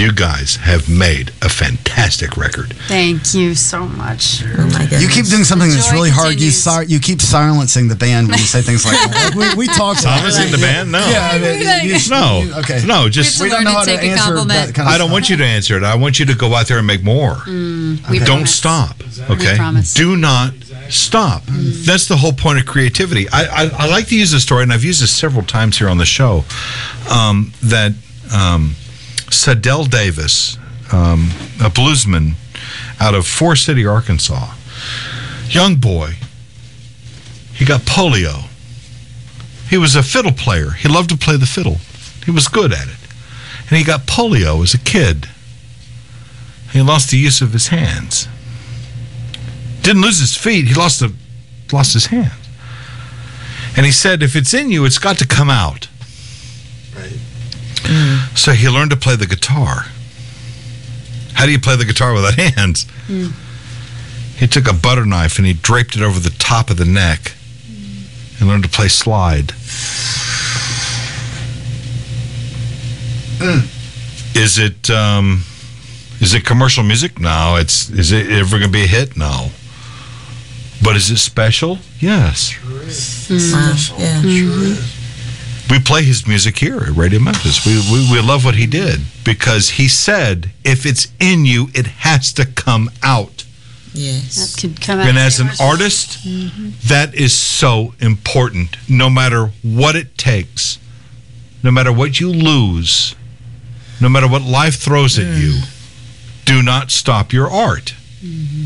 [0.00, 2.72] You guys have made a fantastic record.
[2.88, 4.42] Thank you so much.
[4.42, 5.02] Oh my goodness.
[5.02, 6.40] You keep doing something that's really hard.
[6.40, 6.62] You continues.
[6.88, 9.34] si- you keep silencing the band when you say things like that.
[9.36, 9.98] Like, we, we talk.
[10.00, 10.90] Thomas in the band?
[10.90, 11.00] No.
[11.06, 12.82] Yeah, I mean, you- No, you- okay.
[12.86, 14.68] no, just We We don't know how to to take a answer compliment.
[14.68, 15.12] that kind of I don't stuff.
[15.12, 15.82] want you to answer it.
[15.84, 17.36] I want you to go out there and make more.
[17.46, 19.02] We Don't stop.
[19.28, 19.56] Okay.
[19.56, 19.92] promise.
[19.92, 20.54] Do not
[20.88, 21.42] stop.
[21.46, 23.28] That's the whole point of creativity.
[23.28, 25.90] I, I, I like to use this story, and I've used this several times here
[25.90, 26.44] on the show.
[27.10, 27.92] Um, that
[28.34, 28.76] um,
[29.30, 30.58] CeDell Davis,
[30.92, 31.30] um,
[31.60, 32.34] a bluesman
[33.00, 34.52] out of Four City, Arkansas,
[35.48, 36.14] young boy,
[37.54, 38.48] he got polio.
[39.68, 40.70] He was a fiddle player.
[40.70, 41.76] He loved to play the fiddle.
[42.24, 42.96] He was good at it.
[43.68, 45.28] And he got polio as a kid.
[46.72, 48.28] He lost the use of his hands.
[49.82, 50.66] Didn't lose his feet.
[50.66, 51.12] He lost the
[51.72, 52.32] lost his hands.
[53.76, 55.88] And he said, if it's in you, it's got to come out.
[58.36, 59.86] So he learned to play the guitar.
[61.34, 62.86] How do you play the guitar without hands?
[64.36, 67.32] He took a butter knife and he draped it over the top of the neck
[68.38, 69.52] and learned to play slide.
[74.34, 75.44] Is it um,
[76.20, 77.18] is it commercial music?
[77.18, 77.56] No.
[77.58, 79.16] It's is it ever going to be a hit?
[79.16, 79.50] No.
[80.82, 81.78] But is it special?
[81.98, 82.52] Yes.
[82.54, 83.52] Hmm.
[83.52, 83.98] Wow.
[83.98, 84.20] Yeah.
[85.70, 87.64] We play his music here at Radio Memphis.
[87.64, 91.86] We, we we love what he did because he said if it's in you, it
[91.86, 93.44] has to come out.
[93.92, 94.34] Yes.
[94.36, 95.06] That could come out.
[95.06, 96.70] And as an artist, mm-hmm.
[96.88, 98.76] that is so important.
[98.88, 100.78] No matter what it takes,
[101.62, 103.14] no matter what you lose,
[104.00, 105.60] no matter what life throws at you,
[106.46, 107.94] do not stop your art.
[108.20, 108.64] Mm-hmm.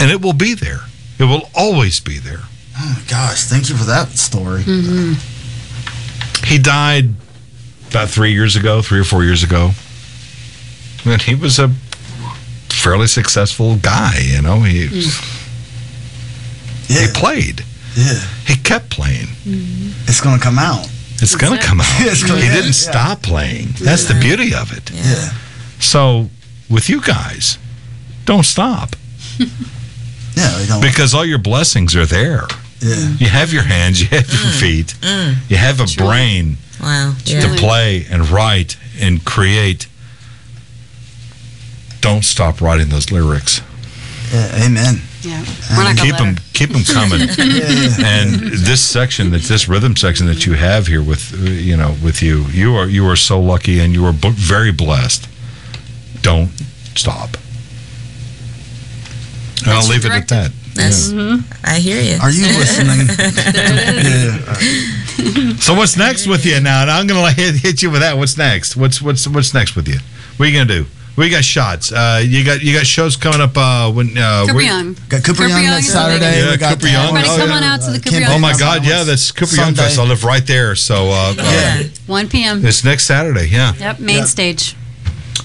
[0.00, 0.86] And it will be there.
[1.18, 2.44] It will always be there.
[2.78, 4.62] Oh my gosh, thank you for that story.
[4.62, 5.37] Mm-hmm.
[6.48, 7.10] He died
[7.90, 9.70] about three years ago, three or four years ago.
[11.04, 11.68] And he was a
[12.70, 14.60] fairly successful guy, you know.
[14.60, 15.34] He mm.
[16.88, 17.64] Yeah, he played.
[17.94, 18.20] Yeah.
[18.46, 19.26] He kept playing.
[19.44, 20.08] Mm-hmm.
[20.08, 20.88] It's gonna come out.
[21.20, 21.64] It's going to it.
[21.64, 21.86] come out.
[22.26, 22.70] Gonna- he yeah, didn't yeah.
[22.72, 23.68] stop playing.
[23.80, 24.90] That's the beauty of it.
[24.92, 25.30] Yeah.
[25.80, 26.30] So,
[26.70, 27.58] with you guys,
[28.24, 28.94] don't stop
[29.38, 30.64] Yeah.
[30.68, 30.80] Don't.
[30.80, 32.42] because all your blessings are there.
[32.80, 33.14] Yeah.
[33.18, 34.60] You have your hands, you have your mm.
[34.60, 35.34] feet, mm.
[35.50, 37.14] you have a brain Wow.
[37.24, 39.88] to play and write and create.
[42.00, 43.60] Don't stop writing those lyrics.
[44.32, 44.64] yeah.
[44.64, 45.00] Amen.
[45.22, 45.44] Yeah.
[45.76, 47.20] We're not gonna Keep them, keep them coming.
[48.04, 52.22] and this section, that this rhythm section that you have here with, you know, with
[52.22, 55.28] you, you are you are so lucky and you are very blessed.
[56.22, 56.50] Don't
[56.94, 57.36] stop.
[59.60, 60.52] And I'll That's leave it at that.
[60.78, 61.10] That's,
[61.64, 62.18] I hear you.
[62.22, 63.08] Are you listening?
[64.08, 65.56] yeah.
[65.58, 66.84] So what's next with you now?
[66.84, 68.16] Now I'm gonna hit, hit you with that.
[68.16, 68.76] What's next?
[68.76, 69.98] What's what's what's next with you?
[70.36, 70.86] What are you gonna do?
[71.16, 71.90] We got shots.
[71.90, 73.56] Uh, you got you got shows coming up.
[73.56, 74.94] Uh, when uh, Cooper where- Young.
[75.08, 76.42] Got Cooper, Cooper Young Young next is the big Saturday.
[76.42, 76.50] one.
[76.52, 77.06] we got Cooper Young.
[77.08, 77.56] Everybody Oh, come yeah.
[77.56, 78.32] on out to the Cooper Campaign Young.
[78.32, 78.74] Oh my Festival.
[78.74, 78.86] God!
[78.86, 79.82] Yeah, that's Cooper Young Sunday.
[79.82, 79.98] Fest.
[79.98, 80.74] I live right there.
[80.76, 81.82] So uh, Yeah.
[82.06, 82.64] 1 p.m.
[82.64, 83.48] it's next Saturday.
[83.48, 84.24] Yeah, Yep, main Yeah.
[84.26, 84.76] stage.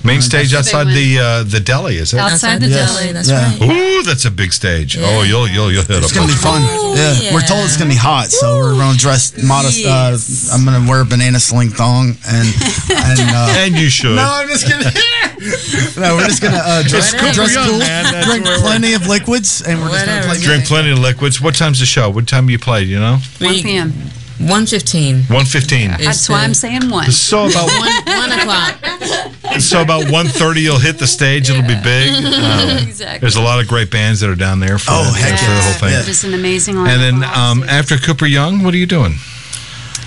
[0.03, 1.97] Main stage outside the uh, the deli.
[1.97, 2.19] Is it?
[2.19, 2.95] Outside the Yes.
[2.95, 3.11] deli.
[3.13, 3.43] That's Yeah.
[3.59, 3.61] right.
[3.61, 4.97] Ooh, that's a big stage.
[4.99, 6.61] Oh, you'll you'll you'll hit It's a gonna be fun.
[6.63, 7.33] Ooh, yeah.
[7.33, 9.79] we're told it's gonna be hot, so we're gonna dress modest.
[9.79, 10.49] Yes.
[10.51, 12.47] Uh, I'm gonna wear a banana sling thong and
[12.89, 13.19] and.
[13.19, 14.15] Uh, And you should.
[14.15, 14.83] no, I'm just kidding.
[16.01, 18.23] no, we're just gonna uh, dress, dress Young, cool, man.
[18.23, 21.39] Drink plenty of liquids, and we're just gonna play Drink plenty of liquids.
[21.41, 22.09] What time's the show?
[22.09, 22.83] What time you play?
[22.83, 23.93] You know, 1 p.m.
[24.39, 25.23] 115.
[25.33, 25.91] one fifteen.
[25.91, 27.11] That's why I'm saying 1.
[27.11, 29.59] So about One, 1 o'clock.
[29.59, 31.49] so about one thirty, you'll hit the stage.
[31.49, 32.09] It'll be big.
[32.25, 33.19] Um, Exactly.
[33.19, 35.45] there's a lot of great bands that are down there for, Oh, for heck the
[35.45, 35.91] whole thing.
[35.91, 36.03] Yeah.
[36.03, 39.13] Just an amazing And then um, after Cooper Young, what are you doing?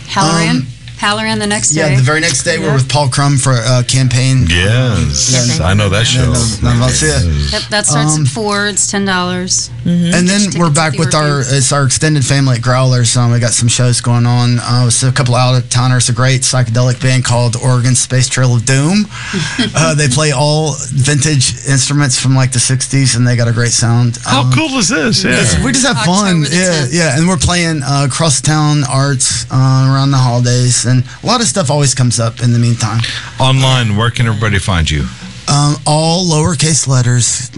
[0.09, 0.57] Halloran.
[0.57, 0.67] um,
[0.99, 1.91] Halloran the next day.
[1.91, 4.47] Yeah, the very next day we're with Paul Crum for a uh, campaign.
[4.49, 6.33] Yes, I know that Yeah, show.
[6.67, 7.53] no, no, that's it.
[7.53, 8.67] Yep, that starts Um, at 4.
[8.69, 9.71] It's $10.
[9.85, 11.57] And then Tickets we're at back the with our Orpheum.
[11.59, 13.17] it's our extended family at Growlers.
[13.17, 14.59] Um, we got some shows going on.
[14.59, 16.09] Uh, it's a couple out of towners.
[16.09, 19.07] A great psychedelic band called Oregon Space Trail of Doom.
[19.77, 23.71] uh, they play all vintage instruments from like the '60s, and they got a great
[23.73, 24.19] sound.
[24.25, 25.23] How Um, cool is this?
[25.25, 25.33] Yeah.
[25.33, 26.43] it's- we just have fun.
[26.43, 26.89] October the Yeah, 10th.
[26.93, 27.17] yeah.
[27.19, 29.55] And we're playing uh, Crosstown Arts uh,
[29.93, 33.01] around the holidays, and a lot of stuff always comes up in the meantime.
[33.41, 35.07] Online, where can everybody find you?
[35.49, 37.49] Um, all lowercase letters,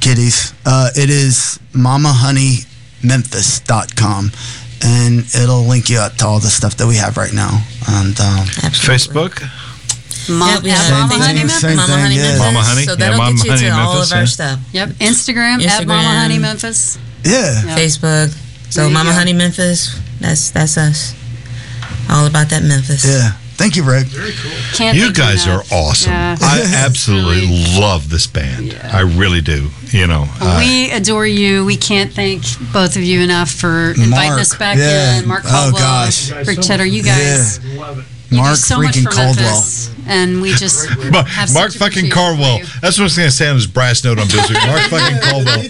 [0.00, 0.52] kiddies.
[0.66, 4.30] Uh, it is mamahoney.memphis.com.
[4.80, 7.64] And it'll link you up to all the stuff that we have right now.
[7.88, 8.94] And um, Absolutely.
[8.94, 9.40] Facebook?
[10.30, 11.62] Mom, Yeah, we at have Mama Honey Memphis.
[11.76, 12.22] Mama Honey yeah.
[12.22, 12.38] Memphis.
[12.38, 12.82] Mama Honey?
[12.84, 14.24] So that'll Mama get you Honey to all of our yeah.
[14.26, 14.60] stuff.
[14.72, 16.96] Yep, Instagram, at Mama Honey Memphis.
[17.24, 17.64] yeah.
[17.64, 17.76] Yeah.
[17.76, 18.30] Facebook.
[18.70, 19.16] So Mama go.
[19.16, 19.98] Honey Memphis.
[20.20, 21.12] That's that's us.
[22.08, 23.04] All about that Memphis.
[23.06, 23.32] Yeah.
[23.58, 24.06] Thank you, Rick.
[24.74, 26.12] Can't You guys are awesome.
[26.12, 26.36] Yeah.
[26.40, 27.48] I absolutely
[27.80, 28.78] love this band.
[28.84, 29.68] I really do.
[29.90, 31.64] You know, uh, we adore you.
[31.64, 35.18] We can't thank both of you enough for inviting Mark, us back yeah.
[35.18, 35.26] in.
[35.26, 36.30] Mark Oh, Caldwell, gosh.
[36.46, 37.58] Rick Cheddar, you guys.
[38.30, 39.34] You Mark do so much freaking for Caldwell.
[39.34, 42.58] Memphis, and we just Mark, have Mark such fucking Caldwell.
[42.80, 44.56] That's what I was going to say on his brass note on Biscuit.
[44.66, 45.62] Mark fucking Caldwell.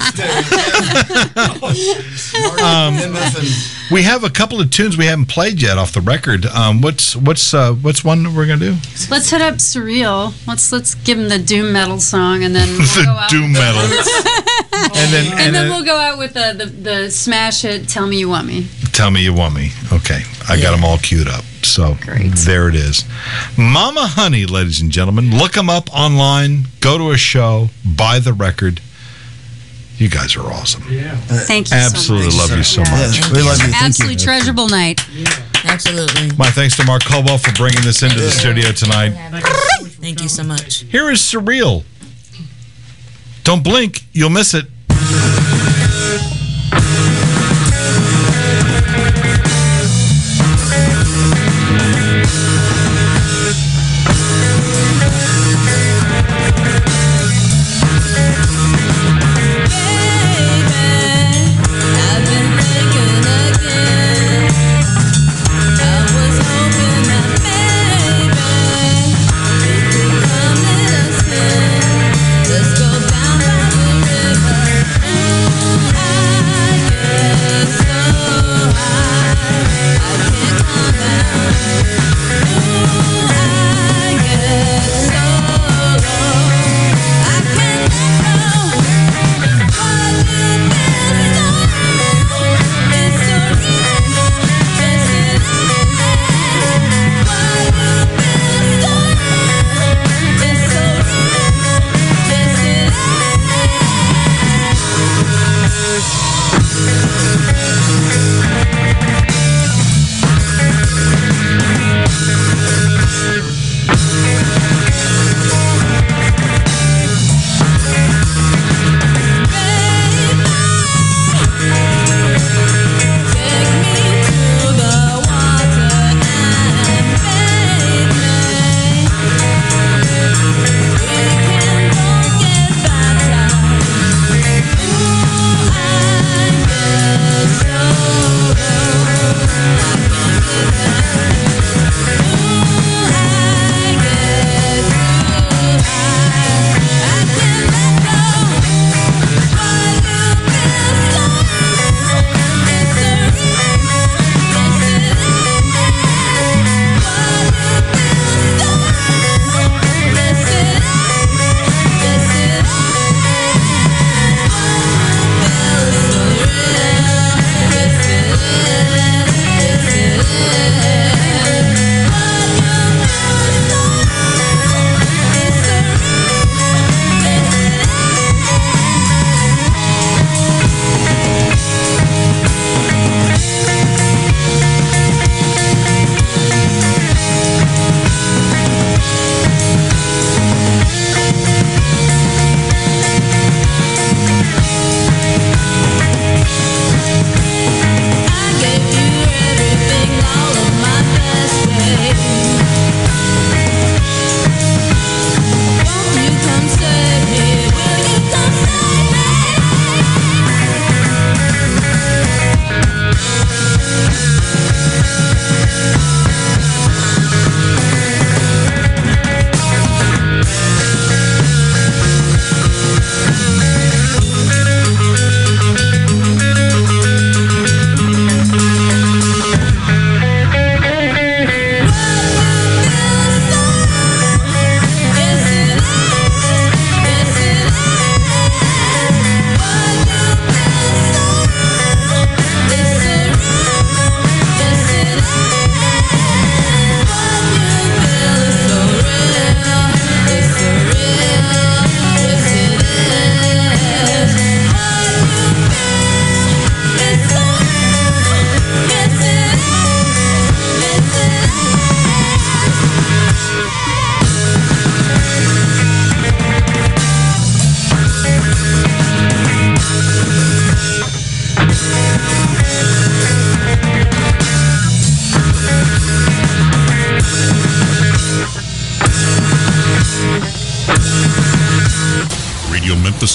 [3.90, 6.44] We have a couple of tunes we haven't played yet off the record.
[6.46, 8.76] Um, what's what's uh, what's one that we're going to do?
[9.10, 10.34] Let's hit up surreal.
[10.46, 13.52] Let's let's give him the doom metal song, and then we'll go the out doom
[13.52, 13.80] metal.
[13.80, 17.88] and then And, then we'll go out with the, the the smash hit.
[17.88, 18.66] Tell me you want me.
[18.92, 19.70] Tell me you want me.
[19.92, 21.44] Okay, I got them all queued up.
[21.62, 22.32] So Great.
[22.32, 23.04] there it is.
[23.56, 25.36] Mama Honey, ladies and gentlemen.
[25.38, 26.66] Look them up online.
[26.80, 27.70] Go to a show.
[27.84, 28.80] Buy the record.
[29.96, 30.84] You guys are awesome.
[30.90, 31.16] Yeah.
[31.16, 32.50] Thank you Absolutely so much.
[32.50, 32.90] love you so Yeah.
[32.90, 33.18] much.
[33.18, 33.64] Yeah, we love you.
[33.68, 34.20] Thank Absolutely you.
[34.20, 35.00] treasurable night.
[35.64, 36.30] Absolutely.
[36.36, 39.10] My thanks to Mark Caldwell for bringing this into the studio tonight.
[40.00, 40.84] Thank you so much.
[40.90, 41.84] Here is Surreal.
[43.44, 44.66] Don't blink, you'll miss it.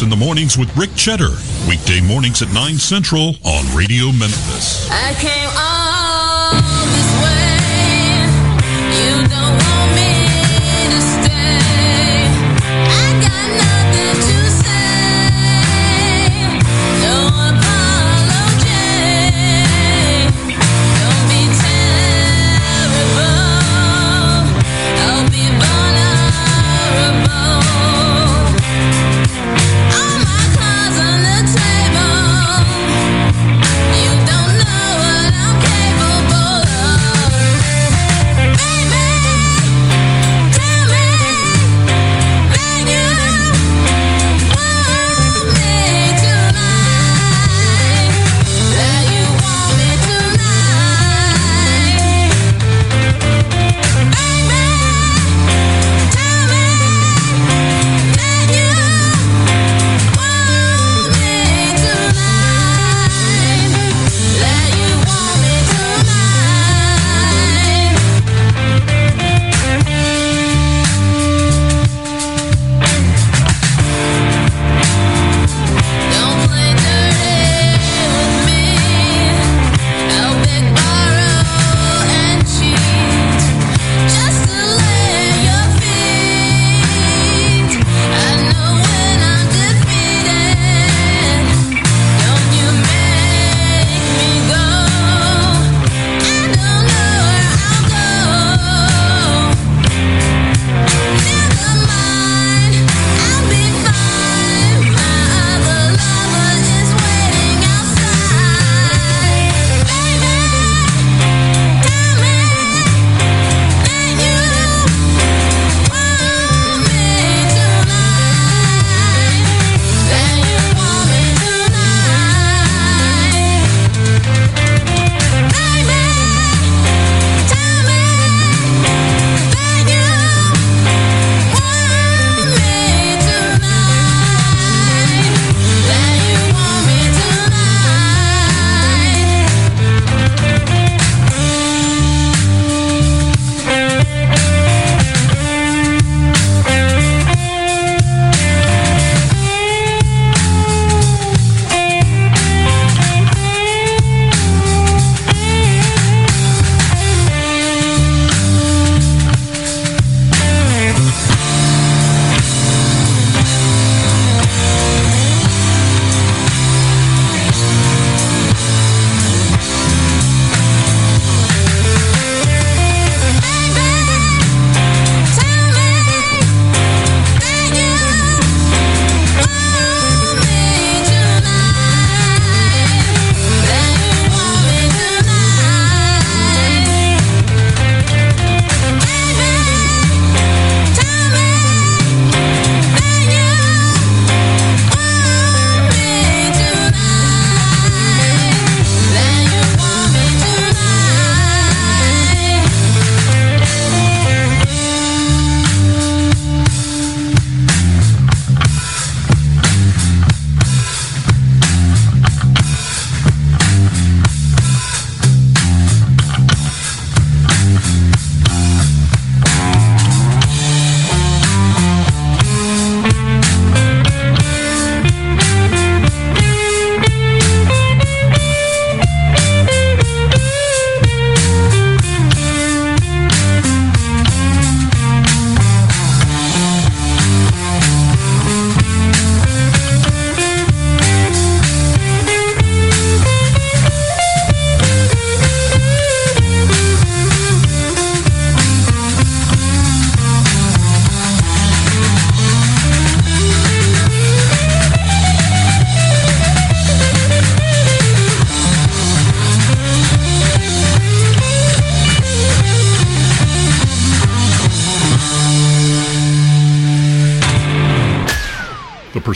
[0.03, 1.31] in the Mornings with Rick Cheddar.
[1.67, 4.89] Weekday mornings at 9 Central on Radio Memphis.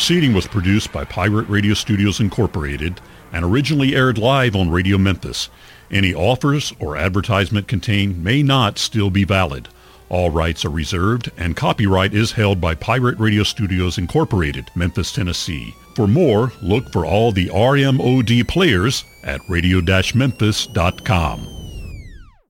[0.07, 3.01] proceeding was produced by Pirate Radio Studios Incorporated
[3.33, 5.49] and originally aired live on Radio Memphis.
[5.91, 9.67] Any offers or advertisement contained may not still be valid.
[10.07, 15.75] All rights are reserved and copyright is held by Pirate Radio Studios Incorporated, Memphis, Tennessee.
[15.93, 21.46] For more, look for all the RMOD players at radio-memphis.com.